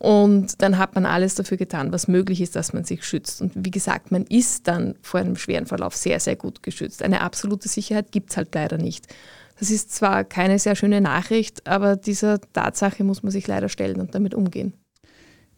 Und 0.00 0.62
dann 0.62 0.78
hat 0.78 0.94
man 0.94 1.04
alles 1.04 1.34
dafür 1.34 1.58
getan, 1.58 1.92
was 1.92 2.08
möglich 2.08 2.40
ist, 2.40 2.56
dass 2.56 2.72
man 2.72 2.84
sich 2.84 3.04
schützt. 3.04 3.42
Und 3.42 3.52
wie 3.54 3.70
gesagt, 3.70 4.10
man 4.10 4.24
ist 4.24 4.66
dann 4.66 4.94
vor 5.02 5.20
einem 5.20 5.36
schweren 5.36 5.66
Verlauf 5.66 5.94
sehr, 5.94 6.18
sehr 6.20 6.36
gut 6.36 6.62
geschützt. 6.62 7.02
Eine 7.02 7.20
absolute 7.20 7.68
Sicherheit 7.68 8.10
gibt 8.10 8.30
es 8.30 8.38
halt 8.38 8.54
leider 8.54 8.78
nicht. 8.78 9.08
Das 9.58 9.70
ist 9.70 9.94
zwar 9.94 10.24
keine 10.24 10.58
sehr 10.58 10.74
schöne 10.74 11.02
Nachricht, 11.02 11.66
aber 11.66 11.96
dieser 11.96 12.40
Tatsache 12.40 13.04
muss 13.04 13.22
man 13.22 13.30
sich 13.30 13.46
leider 13.46 13.68
stellen 13.68 14.00
und 14.00 14.14
damit 14.14 14.34
umgehen. 14.34 14.72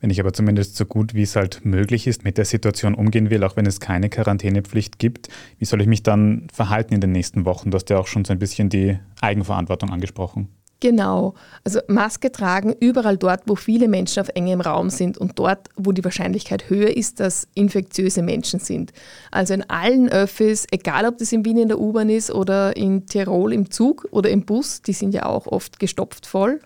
Wenn 0.01 0.11
ich 0.11 0.19
aber 0.19 0.33
zumindest 0.33 0.75
so 0.75 0.87
gut 0.87 1.15
wie 1.15 1.23
es 1.23 1.37
halt 1.37 1.65
möglich 1.65 2.09
ist 2.09 2.25
mit 2.25 2.37
der 2.37 2.45
Situation 2.45 2.97
umgehen 2.97 3.31
will, 3.31 3.45
auch 3.45 3.55
wenn 3.55 3.67
es 3.67 3.79
keine 3.79 4.11
Quarantänepflicht 4.11 4.99
gibt, 4.99 5.29
wie 5.59 5.65
soll 5.65 5.81
ich 5.81 5.87
mich 5.87 6.03
dann 6.03 6.49
verhalten 6.53 6.95
in 6.95 7.01
den 7.01 7.13
nächsten 7.13 7.45
Wochen? 7.45 7.71
Du 7.71 7.77
hast 7.77 7.89
ja 7.91 7.99
auch 7.99 8.09
schon 8.09 8.25
so 8.25 8.33
ein 8.33 8.41
bisschen 8.41 8.69
die 8.69 8.99
Eigenverantwortung 9.21 9.91
angesprochen. 9.91 10.49
Genau. 10.83 11.35
Also 11.63 11.79
Maske 11.87 12.33
tragen 12.33 12.75
überall 12.81 13.17
dort, 13.17 13.43
wo 13.47 13.55
viele 13.55 13.87
Menschen 13.87 14.21
auf 14.21 14.31
engem 14.31 14.61
Raum 14.61 14.91
sind 14.91 15.17
und 15.17 15.39
dort, 15.39 15.69
wo 15.77 15.93
die 15.93 16.03
Wahrscheinlichkeit 16.03 16.69
höher 16.71 16.97
ist, 16.97 17.21
dass 17.21 17.47
infektiöse 17.55 18.21
Menschen 18.21 18.59
sind. 18.59 18.93
Also 19.31 19.55
in 19.55 19.71
allen 19.71 20.09
Öffis, 20.09 20.67
egal 20.73 21.07
ob 21.07 21.19
das 21.19 21.31
in 21.31 21.45
Wien 21.45 21.59
in 21.59 21.69
der 21.69 21.79
U-Bahn 21.79 22.09
ist 22.11 22.33
oder 22.33 22.77
in 22.77 23.07
Tirol 23.07 23.53
im 23.53 23.71
Zug 23.71 24.09
oder 24.11 24.29
im 24.29 24.45
Bus, 24.45 24.83
die 24.83 24.93
sind 24.93 25.15
ja 25.15 25.27
auch 25.27 25.47
oft 25.47 25.79
gestopft 25.79 26.27
voll 26.27 26.61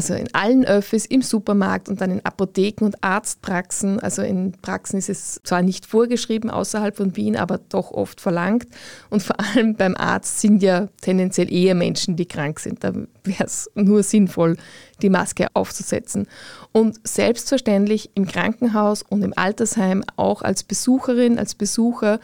also 0.00 0.14
in 0.14 0.32
allen 0.34 0.64
Öffis, 0.64 1.04
im 1.04 1.20
Supermarkt 1.20 1.90
und 1.90 2.00
dann 2.00 2.10
in 2.10 2.24
Apotheken 2.24 2.86
und 2.86 3.04
Arztpraxen. 3.04 4.00
Also 4.00 4.22
in 4.22 4.52
Praxen 4.52 4.96
ist 4.96 5.10
es 5.10 5.40
zwar 5.44 5.60
nicht 5.60 5.84
vorgeschrieben 5.84 6.48
außerhalb 6.48 6.96
von 6.96 7.16
Wien, 7.16 7.36
aber 7.36 7.60
doch 7.68 7.90
oft 7.90 8.18
verlangt. 8.18 8.66
Und 9.10 9.22
vor 9.22 9.36
allem 9.38 9.74
beim 9.74 9.94
Arzt 9.96 10.40
sind 10.40 10.62
ja 10.62 10.88
tendenziell 11.02 11.52
eher 11.52 11.74
Menschen, 11.74 12.16
die 12.16 12.24
krank 12.24 12.60
sind. 12.60 12.82
Da 12.82 12.94
wäre 12.94 13.44
es 13.44 13.70
nur 13.74 14.02
sinnvoll, 14.02 14.56
die 15.02 15.10
Maske 15.10 15.48
aufzusetzen. 15.52 16.26
Und 16.72 16.98
selbstverständlich 17.06 18.10
im 18.14 18.26
Krankenhaus 18.26 19.02
und 19.02 19.22
im 19.22 19.34
Altersheim 19.36 20.02
auch 20.16 20.40
als 20.40 20.62
Besucherin, 20.62 21.38
als 21.38 21.54
Besucher 21.54 22.20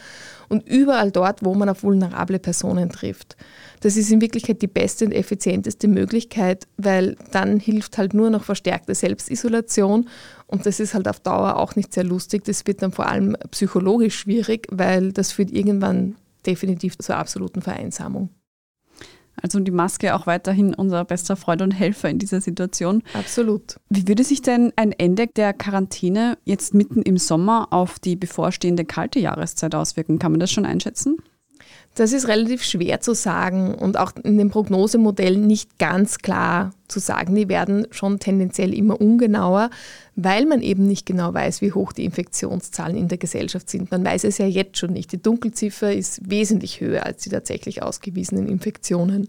und 0.49 0.67
überall 0.69 1.11
dort, 1.11 1.45
wo 1.45 1.55
man 1.55 1.69
auf 1.69 1.83
vulnerable 1.83 2.38
Personen 2.38 2.91
trifft. 2.91 3.37
Das 3.81 3.97
ist 3.97 4.11
in 4.11 4.21
Wirklichkeit 4.21 4.62
die 4.62 4.67
beste 4.67 5.05
und 5.05 5.12
effizienteste 5.12 5.88
Möglichkeit, 5.88 6.67
weil 6.76 7.17
dann 7.33 7.61
hilft 7.61 7.99
halt 7.99 8.15
nur 8.15 8.31
noch 8.31 8.45
verstärkte 8.45 8.95
Selbstisolation 8.95 10.09
und 10.47 10.67
das 10.67 10.81
ist 10.81 10.95
halt 10.95 11.09
auf 11.09 11.21
Dauer 11.21 11.57
auch 11.57 11.76
nicht 11.76 11.93
sehr 11.93 12.05
lustig. 12.05 12.45
Das 12.45 12.67
wird 12.67 12.83
dann 12.83 12.93
vor 12.93 13.09
allem 13.09 13.37
psychologisch 13.50 14.19
schwierig, 14.19 14.67
weil 14.71 15.12
das 15.12 15.33
führt 15.33 15.50
irgendwann 15.50 16.17
definitiv 16.47 16.99
zur 16.99 17.17
absoluten 17.17 17.62
Vereinsamung. 17.62 18.31
Also 19.40 19.61
die 19.61 19.71
Maske 19.71 20.14
auch 20.14 20.26
weiterhin 20.26 20.75
unser 20.75 21.05
bester 21.05 21.37
Freund 21.37 21.62
und 21.62 21.73
Helfer 21.73 22.09
in 22.09 22.19
dieser 22.19 22.40
Situation. 22.40 23.02
Absolut. 23.12 23.76
Wie 23.90 24.09
würde 24.09 24.25
sich 24.25 24.43
denn 24.43 24.73
ein 24.76 24.93
Ende 24.93 25.26
der 25.26 25.52
Quarantäne 25.52 26.38
jetzt 26.45 26.75
mitten 26.75 27.02
im 27.02 27.19
Sommer 27.19 27.69
auf 27.71 27.99
die 27.99 28.16
bevorstehende 28.16 28.85
kalte 28.85 29.19
Jahreszeit 29.19 29.75
auswirken? 29.75 30.19
Kann 30.19 30.33
man 30.33 30.40
das 30.40 30.50
schon 30.50 30.66
einschätzen? 30.66 31.19
Das 31.96 32.12
ist 32.12 32.28
relativ 32.28 32.62
schwer 32.62 33.00
zu 33.00 33.14
sagen 33.14 33.75
und 33.75 33.99
auch 33.99 34.12
in 34.23 34.37
den 34.37 34.50
Prognosemodellen 34.50 35.46
nicht 35.46 35.78
ganz 35.78 36.18
klar 36.18 36.73
zu 36.88 37.00
sagen. 37.00 37.35
Die 37.35 37.49
werden 37.49 37.87
schon 37.90 38.18
tendenziell 38.18 38.75
immer 38.75 39.00
ungenauer, 39.00 39.70
weil 40.14 40.44
man 40.44 40.61
eben 40.61 40.87
nicht 40.87 41.06
genau 41.06 41.32
weiß, 41.32 41.62
wie 41.62 41.73
hoch 41.73 41.94
die 41.94 42.04
Infektionszahlen 42.04 42.99
in 42.99 43.08
der 43.08 43.16
Gesellschaft 43.16 43.70
sind. 43.70 43.90
Man 43.90 44.04
weiß 44.04 44.25
es 44.25 44.37
ja 44.37 44.46
jetzt 44.46 44.76
schon 44.76 44.92
nicht. 44.92 45.11
Die 45.11 45.23
Dunkelziffer 45.23 45.90
ist 45.90 46.28
wesentlich 46.28 46.82
höher 46.82 47.06
als 47.06 47.23
die 47.23 47.30
tatsächlich 47.30 47.82
ausgewiesenen 47.82 48.46
Infektionen. 48.46 49.28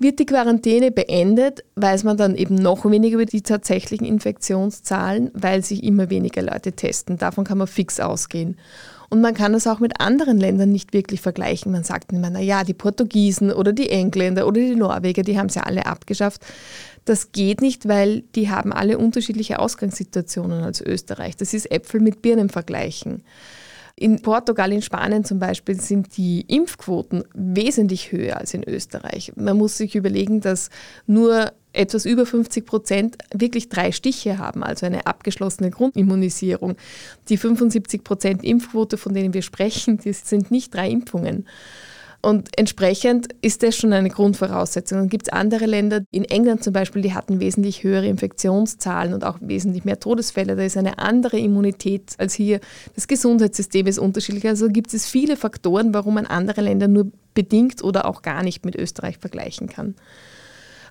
Wird 0.00 0.18
die 0.18 0.26
Quarantäne 0.26 0.90
beendet, 0.90 1.62
weiß 1.76 2.02
man 2.02 2.16
dann 2.16 2.34
eben 2.34 2.56
noch 2.56 2.84
weniger 2.90 3.14
über 3.14 3.24
die 3.24 3.42
tatsächlichen 3.42 4.04
Infektionszahlen, 4.04 5.30
weil 5.32 5.62
sich 5.62 5.84
immer 5.84 6.10
weniger 6.10 6.42
Leute 6.42 6.72
testen. 6.72 7.18
Davon 7.18 7.44
kann 7.44 7.58
man 7.58 7.68
fix 7.68 8.00
ausgehen. 8.00 8.56
Und 9.12 9.20
man 9.20 9.34
kann 9.34 9.52
das 9.52 9.66
auch 9.66 9.78
mit 9.78 10.00
anderen 10.00 10.38
Ländern 10.38 10.72
nicht 10.72 10.94
wirklich 10.94 11.20
vergleichen. 11.20 11.70
Man 11.70 11.84
sagt 11.84 12.12
immer, 12.12 12.30
naja, 12.30 12.64
die 12.64 12.72
Portugiesen 12.72 13.52
oder 13.52 13.74
die 13.74 13.90
Engländer 13.90 14.46
oder 14.46 14.58
die 14.58 14.74
Norweger, 14.74 15.22
die 15.22 15.38
haben 15.38 15.48
es 15.48 15.54
ja 15.54 15.64
alle 15.64 15.84
abgeschafft. 15.84 16.40
Das 17.04 17.30
geht 17.30 17.60
nicht, 17.60 17.86
weil 17.86 18.22
die 18.34 18.48
haben 18.48 18.72
alle 18.72 18.96
unterschiedliche 18.96 19.58
Ausgangssituationen 19.58 20.64
als 20.64 20.80
Österreich. 20.80 21.36
Das 21.36 21.52
ist 21.52 21.70
Äpfel 21.70 22.00
mit 22.00 22.22
Birnen 22.22 22.48
vergleichen. 22.48 23.22
In 23.96 24.22
Portugal, 24.22 24.72
in 24.72 24.80
Spanien 24.80 25.24
zum 25.26 25.38
Beispiel 25.38 25.78
sind 25.78 26.16
die 26.16 26.46
Impfquoten 26.48 27.22
wesentlich 27.34 28.12
höher 28.12 28.38
als 28.38 28.54
in 28.54 28.66
Österreich. 28.66 29.34
Man 29.36 29.58
muss 29.58 29.76
sich 29.76 29.94
überlegen, 29.94 30.40
dass 30.40 30.70
nur 31.06 31.52
etwas 31.72 32.04
über 32.04 32.26
50 32.26 32.66
Prozent 32.66 33.16
wirklich 33.34 33.68
drei 33.68 33.92
Stiche 33.92 34.38
haben, 34.38 34.62
also 34.62 34.86
eine 34.86 35.06
abgeschlossene 35.06 35.70
Grundimmunisierung. 35.70 36.76
Die 37.28 37.36
75 37.36 38.04
Prozent 38.04 38.44
Impfquote, 38.44 38.96
von 38.96 39.14
denen 39.14 39.34
wir 39.34 39.42
sprechen, 39.42 39.98
die 39.98 40.12
sind 40.12 40.50
nicht 40.50 40.74
drei 40.74 40.90
Impfungen. 40.90 41.46
Und 42.24 42.56
entsprechend 42.56 43.34
ist 43.42 43.64
das 43.64 43.76
schon 43.76 43.92
eine 43.92 44.08
Grundvoraussetzung. 44.08 44.98
Dann 44.98 45.08
gibt 45.08 45.26
es 45.26 45.32
andere 45.32 45.66
Länder, 45.66 46.04
in 46.12 46.24
England 46.24 46.62
zum 46.62 46.72
Beispiel, 46.72 47.02
die 47.02 47.14
hatten 47.14 47.40
wesentlich 47.40 47.82
höhere 47.82 48.06
Infektionszahlen 48.06 49.12
und 49.12 49.24
auch 49.24 49.38
wesentlich 49.40 49.84
mehr 49.84 49.98
Todesfälle. 49.98 50.54
Da 50.54 50.62
ist 50.62 50.76
eine 50.76 51.00
andere 51.00 51.36
Immunität 51.38 52.14
als 52.18 52.34
hier. 52.34 52.60
Das 52.94 53.08
Gesundheitssystem 53.08 53.88
ist 53.88 53.98
unterschiedlich. 53.98 54.46
Also 54.46 54.68
gibt 54.68 54.94
es 54.94 55.08
viele 55.08 55.36
Faktoren, 55.36 55.92
warum 55.92 56.14
man 56.14 56.26
andere 56.26 56.60
Länder 56.60 56.86
nur 56.86 57.10
bedingt 57.34 57.82
oder 57.82 58.04
auch 58.04 58.22
gar 58.22 58.44
nicht 58.44 58.64
mit 58.64 58.76
Österreich 58.76 59.18
vergleichen 59.18 59.66
kann. 59.66 59.96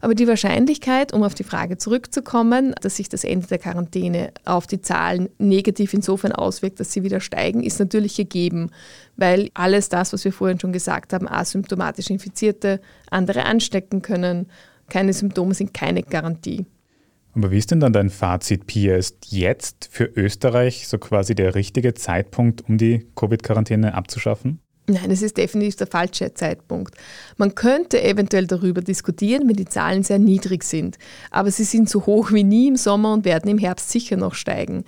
Aber 0.02 0.16
die 0.16 0.28
Wahrscheinlichkeit, 0.28 1.14
um 1.14 1.22
auf 1.22 1.36
die 1.36 1.44
Frage 1.44 1.78
zurückzukommen, 1.78 2.74
dass 2.82 2.96
sich 2.98 3.08
das 3.08 3.24
Ende 3.24 3.46
der 3.48 3.60
Quarantäne 3.60 4.32
auf 4.46 4.66
die 4.66 4.82
Zahlen 4.82 5.30
negativ 5.38 5.94
insofern 5.94 6.32
auswirkt, 6.32 6.80
dass 6.80 6.92
sie 6.92 7.04
wieder 7.04 7.20
steigen, 7.20 7.62
ist 7.64 7.80
natürlich 7.80 8.16
gegeben, 8.16 8.72
weil 9.16 9.50
alles 9.54 9.90
das, 9.90 10.12
was 10.12 10.26
wir 10.26 10.34
vorhin 10.34 10.60
schon 10.60 10.74
gesagt 10.74 11.14
haben, 11.14 11.28
asymptomatisch 11.28 12.10
Infizierte 12.10 12.82
andere 13.12 13.46
anstecken 13.46 14.02
können. 14.02 14.48
Keine 14.90 15.14
Symptome 15.14 15.54
sind 15.54 15.74
keine 15.74 16.02
Garantie. 16.02 16.66
Aber 17.34 17.52
wie 17.52 17.60
ist 17.60 17.72
denn 17.72 17.80
dann 17.80 17.94
dein 17.94 18.10
Fazit, 18.10 18.66
Pia? 18.68 18.98
Ist 18.98 19.32
jetzt 19.32 19.88
für 19.90 20.04
Österreich 20.04 20.88
so 20.88 20.98
quasi 20.98 21.36
der 21.36 21.56
richtige 21.56 21.94
Zeitpunkt, 21.94 22.68
um 22.68 22.78
die 22.78 23.08
Covid-Quarantäne 23.16 23.94
abzuschaffen? 23.94 24.60
Nein, 24.92 25.10
es 25.10 25.22
ist 25.22 25.38
definitiv 25.38 25.78
der 25.78 25.88
falsche 25.88 26.34
Zeitpunkt. 26.34 26.96
Man 27.38 27.56
könnte 27.56 28.04
eventuell 28.04 28.46
darüber 28.46 28.82
diskutieren, 28.82 29.48
wenn 29.48 29.56
die 29.56 29.66
Zahlen 29.66 30.04
sehr 30.04 30.20
niedrig 30.20 30.64
sind, 30.64 30.98
aber 31.30 31.50
sie 31.50 31.64
sind 31.64 31.90
so 31.90 32.06
hoch 32.06 32.32
wie 32.32 32.44
nie 32.44 32.68
im 32.68 32.76
Sommer 32.76 33.14
und 33.14 33.24
werden 33.24 33.50
im 33.50 33.58
Herbst 33.58 33.90
sicher 33.90 34.18
noch 34.18 34.34
steigen. 34.34 34.84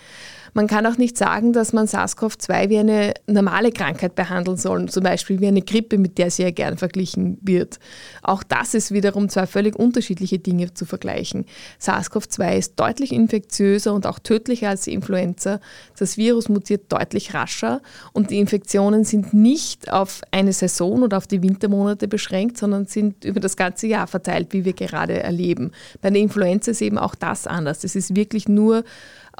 Man 0.53 0.67
kann 0.67 0.85
auch 0.85 0.97
nicht 0.97 1.17
sagen, 1.17 1.51
dass 1.51 1.73
man 1.73 1.87
SARS-CoV-2 1.87 2.69
wie 2.69 2.77
eine 2.77 3.13
normale 3.25 3.71
Krankheit 3.71 4.13
behandeln 4.13 4.57
soll, 4.57 4.87
zum 4.89 5.03
Beispiel 5.03 5.39
wie 5.39 5.47
eine 5.47 5.63
Grippe, 5.63 5.97
mit 5.97 6.17
der 6.19 6.29
sie 6.29 6.43
ja 6.43 6.51
gern 6.51 6.77
verglichen 6.77 7.39
wird. 7.41 7.79
Auch 8.21 8.43
das 8.43 8.75
ist 8.75 8.91
wiederum 8.91 9.29
zwei 9.29 9.47
völlig 9.47 9.75
unterschiedliche 9.75 10.37
Dinge 10.37 10.73
zu 10.73 10.85
vergleichen. 10.85 11.45
SARS-CoV-2 11.79 12.57
ist 12.57 12.79
deutlich 12.79 13.11
infektiöser 13.11 13.93
und 13.93 14.05
auch 14.05 14.19
tödlicher 14.19 14.69
als 14.69 14.83
die 14.83 14.93
Influenza. 14.93 15.59
Das 15.97 16.17
Virus 16.17 16.49
mutiert 16.49 16.91
deutlich 16.91 17.33
rascher 17.33 17.81
und 18.13 18.29
die 18.29 18.39
Infektionen 18.39 19.05
sind 19.05 19.33
nicht 19.33 19.91
auf 19.91 20.21
eine 20.31 20.53
Saison 20.53 21.01
oder 21.01 21.17
auf 21.17 21.25
die 21.25 21.41
Wintermonate 21.41 22.07
beschränkt, 22.07 22.57
sondern 22.57 22.85
sind 22.85 23.25
über 23.25 23.39
das 23.39 23.57
ganze 23.57 23.87
Jahr 23.87 24.05
verteilt, 24.05 24.53
wie 24.53 24.65
wir 24.65 24.73
gerade 24.73 25.21
erleben. 25.21 25.71
Bei 26.01 26.11
der 26.11 26.21
Influenza 26.21 26.71
ist 26.71 26.81
eben 26.81 26.99
auch 26.99 27.15
das 27.15 27.47
anders. 27.47 27.83
Es 27.83 27.95
ist 27.95 28.15
wirklich 28.15 28.47
nur 28.47 28.83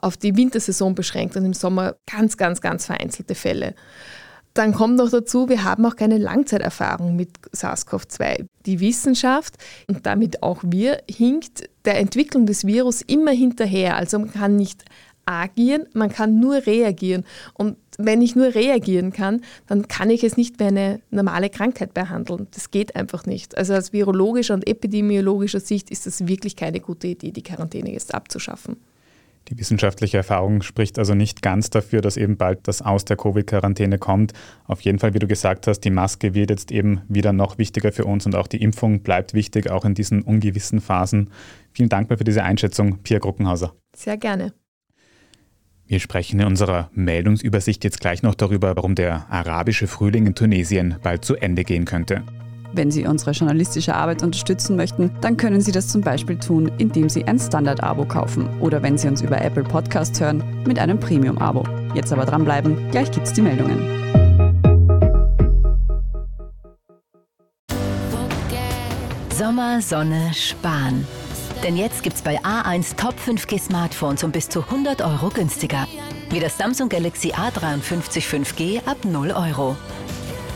auf 0.02 0.18
die 0.18 0.36
Wintersaison 0.36 0.96
beschränkt 0.96 1.36
und 1.36 1.46
im 1.46 1.54
Sommer 1.54 1.96
ganz, 2.10 2.38
ganz, 2.38 2.62
ganz 2.62 2.86
vereinzelte 2.86 3.36
Fälle. 3.36 3.76
Dann 4.54 4.74
kommt 4.74 4.98
noch 4.98 5.10
dazu, 5.10 5.50
wir 5.50 5.64
haben 5.64 5.86
auch 5.86 5.96
keine 5.96 6.20
Langzeiterfahrung 6.20 7.16
mit 7.16 7.30
SARS-CoV-2. 7.54 8.46
Die 8.68 8.80
Wissenschaft 8.80 9.56
und 9.88 10.06
damit 10.06 10.44
auch 10.44 10.60
wir 10.64 11.02
hinkt 11.10 11.70
der 11.86 12.00
Entwicklung 12.00 12.46
des 12.46 12.66
Virus 12.66 13.02
immer 13.02 13.32
hinterher. 13.32 13.96
Also 13.98 14.20
man 14.20 14.32
kann 14.32 14.56
nicht 14.56 14.86
agieren, 15.26 15.88
man 15.94 16.10
kann 16.10 16.40
nur 16.40 16.66
reagieren. 16.68 17.26
Und 17.54 17.78
wenn 17.98 18.22
ich 18.22 18.36
nur 18.36 18.54
reagieren 18.54 19.12
kann, 19.12 19.42
dann 19.68 19.88
kann 19.88 20.10
ich 20.10 20.24
es 20.24 20.38
nicht 20.38 20.60
wie 20.60 20.66
eine 20.66 21.00
normale 21.10 21.50
Krankheit 21.50 21.94
behandeln. 21.94 22.48
Das 22.52 22.70
geht 22.70 22.96
einfach 22.96 23.26
nicht. 23.26 23.58
Also 23.58 23.74
aus 23.74 23.94
virologischer 23.94 24.54
und 24.54 24.68
epidemiologischer 24.68 25.60
Sicht 25.60 25.90
ist 25.90 26.06
das 26.06 26.28
wirklich 26.28 26.56
keine 26.56 26.80
gute 26.80 27.08
Idee, 27.08 27.32
die 27.32 27.44
Quarantäne 27.44 27.92
jetzt 27.92 28.14
abzuschaffen. 28.14 28.78
Die 29.54 29.60
wissenschaftliche 29.60 30.18
Erfahrung 30.18 30.64
spricht 30.64 30.98
also 30.98 31.14
nicht 31.14 31.44
ganz 31.44 31.70
dafür, 31.70 32.02
dass 32.02 32.18
eben 32.18 32.38
bald 32.38 32.68
das 32.68 32.82
Aus 32.82 33.06
der 33.06 33.18
Covid-Quarantäne 33.18 34.00
kommt. 34.00 34.34
Auf 34.66 34.82
jeden 34.82 34.98
Fall, 34.98 35.14
wie 35.14 35.20
du 35.20 35.28
gesagt 35.28 35.68
hast, 35.68 35.82
die 35.82 35.92
Maske 35.92 36.34
wird 36.34 36.50
jetzt 36.50 36.72
eben 36.72 37.02
wieder 37.08 37.34
noch 37.34 37.60
wichtiger 37.60 37.92
für 37.92 38.06
uns 38.06 38.26
und 38.26 38.36
auch 38.36 38.48
die 38.48 38.64
Impfung 38.64 39.02
bleibt 39.02 39.36
wichtig, 39.36 39.70
auch 39.70 39.86
in 39.86 39.94
diesen 39.94 40.24
ungewissen 40.24 40.82
Phasen. 40.82 41.30
Vielen 41.72 41.90
Dank 41.90 42.08
für 42.08 42.24
diese 42.24 42.44
Einschätzung, 42.44 42.98
Pia 43.04 43.20
Gruckenhauser. 43.20 43.76
Sehr 43.96 44.18
gerne. 44.18 44.54
Wir 45.86 46.00
sprechen 46.00 46.40
in 46.40 46.48
unserer 46.48 46.90
Meldungsübersicht 46.96 47.84
jetzt 47.84 48.02
gleich 48.02 48.24
noch 48.24 48.34
darüber, 48.34 48.76
warum 48.76 48.96
der 48.96 49.30
arabische 49.30 49.86
Frühling 49.86 50.26
in 50.26 50.34
Tunesien 50.34 50.96
bald 51.04 51.26
zu 51.26 51.36
Ende 51.36 51.64
gehen 51.64 51.86
könnte. 51.86 52.24
Wenn 52.76 52.90
Sie 52.90 53.06
unsere 53.06 53.32
journalistische 53.32 53.94
Arbeit 53.94 54.24
unterstützen 54.24 54.76
möchten, 54.76 55.12
dann 55.22 55.38
können 55.38 55.62
Sie 55.62 55.72
das 55.72 55.90
zum 55.90 56.02
Beispiel 56.02 56.40
tun, 56.40 56.72
indem 56.80 57.08
Sie 57.08 57.24
ein 57.24 57.38
Standard-Abo 57.38 58.06
kaufen 58.06 58.50
oder 58.60 58.82
wenn 58.82 58.98
Sie 58.98 59.08
uns 59.08 59.22
über 59.22 59.40
Apple 59.40 59.64
Podcasts 59.64 60.20
hören, 60.20 60.44
mit 60.66 60.80
einem 60.80 61.00
Premium-Abo. 61.00 61.64
Jetzt 61.94 62.12
aber 62.12 62.26
dranbleiben, 62.26 62.90
gleich 62.90 63.12
gibt's 63.12 63.32
die 63.34 63.44
Meldungen. 63.44 63.78
Sommer, 69.32 69.80
Sonne, 69.82 70.32
Spahn. 70.34 71.06
Denn 71.64 71.78
jetzt 71.78 72.02
gibt's 72.02 72.24
bei 72.24 72.40
A1 72.42 72.96
Top 72.96 73.14
5G 73.24 73.62
Smartphones 73.62 74.24
um 74.24 74.32
bis 74.32 74.50
zu 74.50 74.62
100 74.62 75.04
Euro 75.04 75.30
günstiger. 75.30 75.88
Wie 76.32 76.40
das 76.40 76.58
Samsung 76.58 76.90
Galaxy 76.90 77.34
A53 77.34 78.22
5G 78.22 78.88
ab 78.88 78.98
0 79.06 79.32
Euro. 79.32 79.76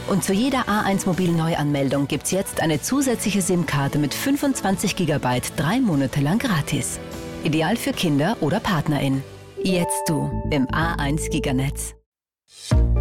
Und 0.08 0.24
zu 0.24 0.32
jeder 0.32 0.70
A1 0.70 1.06
Mobil 1.06 1.32
Neuanmeldung 1.32 2.08
gibt's 2.08 2.32
jetzt 2.32 2.62
eine 2.62 2.82
zusätzliche 2.82 3.42
SIM-Karte 3.42 4.00
mit 4.00 4.14
25 4.14 4.96
GB 4.96 5.42
drei 5.58 5.82
Monate 5.82 6.22
lang 6.22 6.40
gratis. 6.40 6.98
Ideal 7.44 7.76
für 7.76 7.92
Kinder 7.92 8.38
oder 8.40 8.62
PartnerInnen. 8.62 9.22
Jetzt 9.62 10.08
du 10.08 10.32
im 10.50 10.66
A1 10.68 11.30
Giganetz. 11.30 11.94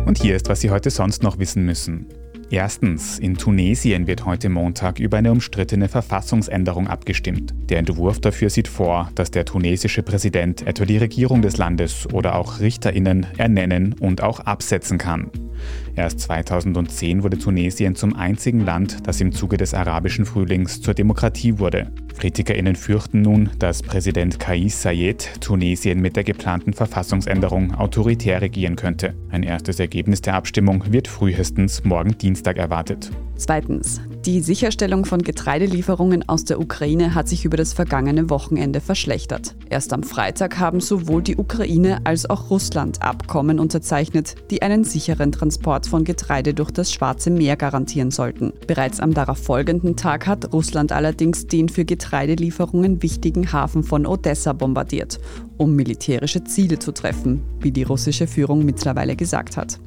Und 0.04 0.18
hier 0.18 0.34
ist, 0.34 0.48
was 0.48 0.60
Sie 0.60 0.70
heute 0.70 0.90
sonst 0.90 1.22
noch 1.22 1.38
wissen 1.38 1.64
müssen. 1.64 2.06
Erstens, 2.50 3.18
in 3.18 3.36
Tunesien 3.36 4.06
wird 4.06 4.24
heute 4.24 4.48
Montag 4.48 5.00
über 5.00 5.18
eine 5.18 5.32
umstrittene 5.32 5.88
Verfassungsänderung 5.88 6.86
abgestimmt. 6.86 7.54
Der 7.70 7.78
Entwurf 7.78 8.20
dafür 8.20 8.50
sieht 8.50 8.68
vor, 8.68 9.10
dass 9.16 9.32
der 9.32 9.44
tunesische 9.44 10.04
Präsident 10.04 10.64
etwa 10.64 10.84
die 10.84 10.98
Regierung 10.98 11.42
des 11.42 11.56
Landes 11.56 12.06
oder 12.12 12.36
auch 12.36 12.60
Richterinnen 12.60 13.26
ernennen 13.36 13.94
und 13.98 14.22
auch 14.22 14.40
absetzen 14.40 14.96
kann. 14.96 15.30
Erst 15.96 16.20
2010 16.20 17.22
wurde 17.22 17.38
Tunesien 17.38 17.94
zum 17.94 18.14
einzigen 18.14 18.60
Land, 18.60 18.98
das 19.06 19.20
im 19.22 19.32
Zuge 19.32 19.56
des 19.56 19.72
arabischen 19.72 20.26
Frühlings 20.26 20.82
zur 20.82 20.92
Demokratie 20.92 21.58
wurde. 21.58 21.90
KritikerInnen 22.18 22.76
fürchten 22.76 23.22
nun, 23.22 23.50
dass 23.58 23.82
Präsident 23.82 24.38
Kais 24.38 24.82
Sayed 24.82 25.40
Tunesien 25.40 26.00
mit 26.00 26.16
der 26.16 26.24
geplanten 26.24 26.74
Verfassungsänderung 26.74 27.74
autoritär 27.74 28.42
regieren 28.42 28.76
könnte. 28.76 29.14
Ein 29.30 29.42
erstes 29.42 29.80
Ergebnis 29.80 30.20
der 30.20 30.34
Abstimmung 30.34 30.84
wird 30.92 31.08
frühestens 31.08 31.82
morgen 31.84 32.16
Dienstag 32.18 32.58
erwartet. 32.58 33.10
Zweitens. 33.36 34.00
Die 34.24 34.40
Sicherstellung 34.40 35.04
von 35.04 35.22
Getreidelieferungen 35.22 36.28
aus 36.28 36.44
der 36.44 36.58
Ukraine 36.58 37.14
hat 37.14 37.28
sich 37.28 37.44
über 37.44 37.56
das 37.56 37.74
vergangene 37.74 38.28
Wochenende 38.28 38.80
verschlechtert. 38.80 39.54
Erst 39.70 39.92
am 39.92 40.02
Freitag 40.02 40.58
haben 40.58 40.80
sowohl 40.80 41.22
die 41.22 41.36
Ukraine 41.36 42.00
als 42.04 42.28
auch 42.28 42.50
Russland 42.50 43.02
Abkommen 43.02 43.60
unterzeichnet, 43.60 44.34
die 44.50 44.62
einen 44.62 44.82
sicheren 44.82 45.30
Transport 45.30 45.86
von 45.86 46.02
Getreide 46.02 46.54
durch 46.54 46.72
das 46.72 46.92
Schwarze 46.92 47.30
Meer 47.30 47.56
garantieren 47.56 48.10
sollten. 48.10 48.52
Bereits 48.66 48.98
am 48.98 49.14
darauffolgenden 49.14 49.96
Tag 49.96 50.26
hat 50.26 50.52
Russland 50.52 50.90
allerdings 50.90 51.46
den 51.46 51.68
für 51.68 51.84
Getreidelieferungen 51.84 53.02
wichtigen 53.02 53.52
Hafen 53.52 53.84
von 53.84 54.06
Odessa 54.06 54.54
bombardiert, 54.54 55.20
um 55.56 55.76
militärische 55.76 56.42
Ziele 56.42 56.78
zu 56.78 56.90
treffen, 56.90 57.42
wie 57.60 57.70
die 57.70 57.84
russische 57.84 58.26
Führung 58.26 58.64
mittlerweile 58.64 59.14
gesagt 59.14 59.56
hat. 59.56 59.78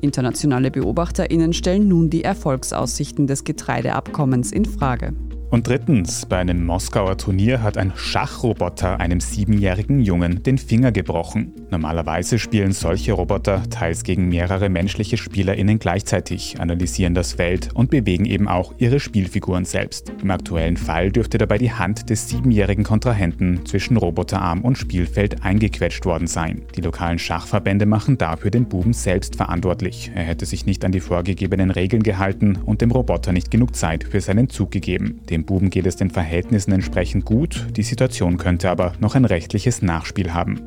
Internationale 0.00 0.70
Beobachterinnen 0.70 1.52
stellen 1.52 1.88
nun 1.88 2.10
die 2.10 2.24
Erfolgsaussichten 2.24 3.26
des 3.26 3.44
Getreideabkommens 3.44 4.52
in 4.52 4.64
Frage. 4.64 5.14
Und 5.48 5.68
drittens, 5.68 6.26
bei 6.26 6.38
einem 6.38 6.66
Moskauer 6.66 7.16
Turnier 7.16 7.62
hat 7.62 7.78
ein 7.78 7.92
Schachroboter 7.94 8.98
einem 8.98 9.20
siebenjährigen 9.20 10.00
Jungen 10.00 10.42
den 10.42 10.58
Finger 10.58 10.90
gebrochen. 10.90 11.52
Normalerweise 11.70 12.40
spielen 12.40 12.72
solche 12.72 13.12
Roboter 13.12 13.62
teils 13.70 14.02
gegen 14.02 14.28
mehrere 14.28 14.68
menschliche 14.68 15.16
SpielerInnen 15.16 15.78
gleichzeitig, 15.78 16.60
analysieren 16.60 17.14
das 17.14 17.34
Feld 17.34 17.70
und 17.74 17.90
bewegen 17.90 18.24
eben 18.24 18.48
auch 18.48 18.74
ihre 18.78 18.98
Spielfiguren 18.98 19.64
selbst. 19.64 20.12
Im 20.20 20.32
aktuellen 20.32 20.76
Fall 20.76 21.12
dürfte 21.12 21.38
dabei 21.38 21.58
die 21.58 21.72
Hand 21.72 22.10
des 22.10 22.28
siebenjährigen 22.28 22.84
Kontrahenten 22.84 23.64
zwischen 23.66 23.96
Roboterarm 23.96 24.62
und 24.62 24.76
Spielfeld 24.76 25.44
eingequetscht 25.44 26.04
worden 26.06 26.26
sein. 26.26 26.62
Die 26.74 26.80
lokalen 26.80 27.20
Schachverbände 27.20 27.86
machen 27.86 28.18
dafür 28.18 28.50
den 28.50 28.66
Buben 28.66 28.92
selbst 28.92 29.36
verantwortlich. 29.36 30.10
Er 30.12 30.24
hätte 30.24 30.44
sich 30.44 30.66
nicht 30.66 30.84
an 30.84 30.92
die 30.92 31.00
vorgegebenen 31.00 31.70
Regeln 31.70 32.02
gehalten 32.02 32.58
und 32.64 32.80
dem 32.80 32.90
Roboter 32.90 33.32
nicht 33.32 33.52
genug 33.52 33.76
Zeit 33.76 34.02
für 34.02 34.20
seinen 34.20 34.48
Zug 34.48 34.72
gegeben. 34.72 35.20
Dem 35.36 35.44
Buben 35.44 35.68
geht 35.68 35.84
es 35.84 35.96
den 35.96 36.08
Verhältnissen 36.08 36.72
entsprechend 36.72 37.26
gut, 37.26 37.66
die 37.76 37.82
Situation 37.82 38.38
könnte 38.38 38.70
aber 38.70 38.94
noch 39.00 39.16
ein 39.16 39.26
rechtliches 39.26 39.82
Nachspiel 39.82 40.32
haben. 40.32 40.62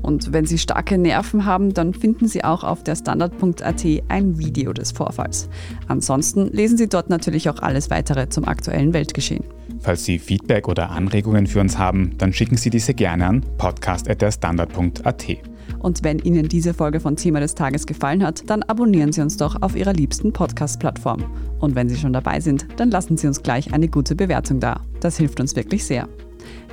Und 0.00 0.32
wenn 0.32 0.46
Sie 0.46 0.56
starke 0.56 0.96
Nerven 0.96 1.44
haben, 1.44 1.74
dann 1.74 1.92
finden 1.92 2.26
Sie 2.26 2.42
auch 2.42 2.64
auf 2.64 2.82
der 2.82 2.96
Standard.at 2.96 3.84
ein 4.08 4.38
Video 4.38 4.72
des 4.72 4.92
Vorfalls. 4.92 5.50
Ansonsten 5.88 6.46
lesen 6.46 6.78
Sie 6.78 6.88
dort 6.88 7.10
natürlich 7.10 7.50
auch 7.50 7.58
alles 7.58 7.90
weitere 7.90 8.30
zum 8.30 8.46
aktuellen 8.46 8.94
Weltgeschehen. 8.94 9.44
Falls 9.80 10.06
Sie 10.06 10.18
Feedback 10.18 10.68
oder 10.68 10.90
Anregungen 10.90 11.46
für 11.46 11.60
uns 11.60 11.76
haben, 11.76 12.16
dann 12.16 12.32
schicken 12.32 12.56
Sie 12.56 12.70
diese 12.70 12.94
gerne 12.94 13.26
an 13.26 13.44
podcast.derstandard.at. 13.58 15.53
Und 15.84 16.02
wenn 16.02 16.18
Ihnen 16.18 16.48
diese 16.48 16.72
Folge 16.72 16.98
von 16.98 17.14
Thema 17.14 17.40
des 17.40 17.54
Tages 17.54 17.84
gefallen 17.84 18.24
hat, 18.24 18.48
dann 18.48 18.62
abonnieren 18.62 19.12
Sie 19.12 19.20
uns 19.20 19.36
doch 19.36 19.60
auf 19.60 19.76
Ihrer 19.76 19.92
liebsten 19.92 20.32
Podcast-Plattform. 20.32 21.22
Und 21.58 21.74
wenn 21.74 21.90
Sie 21.90 21.96
schon 21.96 22.14
dabei 22.14 22.40
sind, 22.40 22.66
dann 22.78 22.90
lassen 22.90 23.18
Sie 23.18 23.26
uns 23.26 23.42
gleich 23.42 23.74
eine 23.74 23.88
gute 23.88 24.16
Bewertung 24.16 24.60
da. 24.60 24.80
Das 25.00 25.18
hilft 25.18 25.40
uns 25.40 25.54
wirklich 25.56 25.84
sehr. 25.84 26.08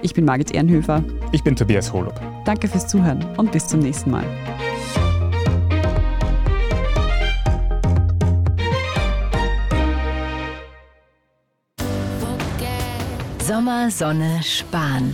Ich 0.01 0.13
bin 0.13 0.23
Margit 0.23 0.51
Ehrenhöfer. 0.51 1.03
Ich 1.33 1.43
bin 1.43 1.57
Tobias 1.57 1.91
Holub. 1.91 2.13
Danke 2.45 2.69
fürs 2.69 2.87
Zuhören 2.87 3.21
und 3.35 3.51
bis 3.51 3.67
zum 3.67 3.81
nächsten 3.81 4.11
Mal. 4.11 4.23
Sommer, 13.45 13.91
Sonne, 13.91 14.39
Sparen. 14.41 15.13